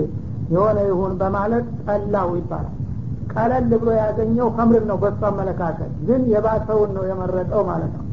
[0.54, 2.76] የሆነ ይሁን በማለት ጠላው ይባላል
[3.32, 8.06] ቀለል ብሎ ያገኘው ከምርን ነው በሱ አመለካከት። ግን የባሰውን ነው የመረጠው ማለት ነው።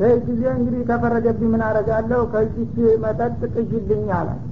[0.00, 4.42] ይህ ጊዜ እንግዲህ ተፈረደብኝ ምን አረጋለሁ ከዚች መጠጥ ቅጅልኝ አላት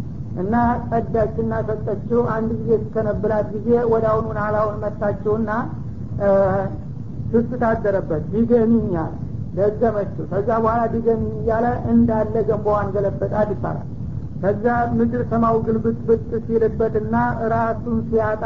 [0.42, 0.54] እና
[0.90, 5.50] ጸዳችና ሰጠችው። አንድ ጊዜ እስከነብላት ጊዜ ወደ አሁኑን አላውን መታችውና
[7.30, 9.12] ስስት ታደረበት። ዲገሚኝ አለ።
[9.56, 13.88] ደገመችው። ከዛ በኋላ ዲገሚኝ እያለ እንዳለ ገንቦዋን ገለበጣት ይባላል።
[14.42, 14.64] ከዛ
[14.96, 17.14] ምድር ሰማው ግልብጥብጥ ሲልበትና
[17.52, 18.44] ራሱን ሲያጣ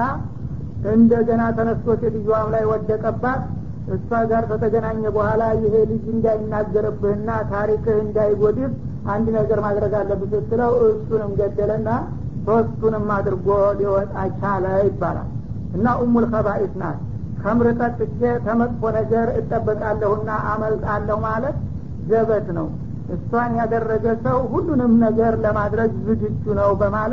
[0.92, 3.40] እንደገና ተነስቶ ሴትዮዋም ላይ ወደቀባት።
[3.94, 8.72] እሷ ጋር ከተገናኘ በኋላ ይሄ ልጅ እንዳይናገርብህና ታሪክህ እንዳይጎድፍ
[9.12, 11.88] አንድ ነገር ማድረግ አለብህ ስትለው እሱንም ገደለና
[12.46, 13.48] ሶስቱንም አድርጎ
[13.78, 15.28] ሊወጣ ቻለ ይባላል።
[15.76, 16.98] እና ኡሙል ከባኢስ ናት።
[17.42, 21.56] ከምር ጠጥቼ ተመጥፎ ነገር እጠበቃለሁና አመልጣለሁ ማለት
[22.08, 22.68] ዘበት ነው።
[23.14, 27.04] እሷን ያደረገ ሰው ሁሉንም ነገር ለማድረግ ዝግጁ ነው በማለት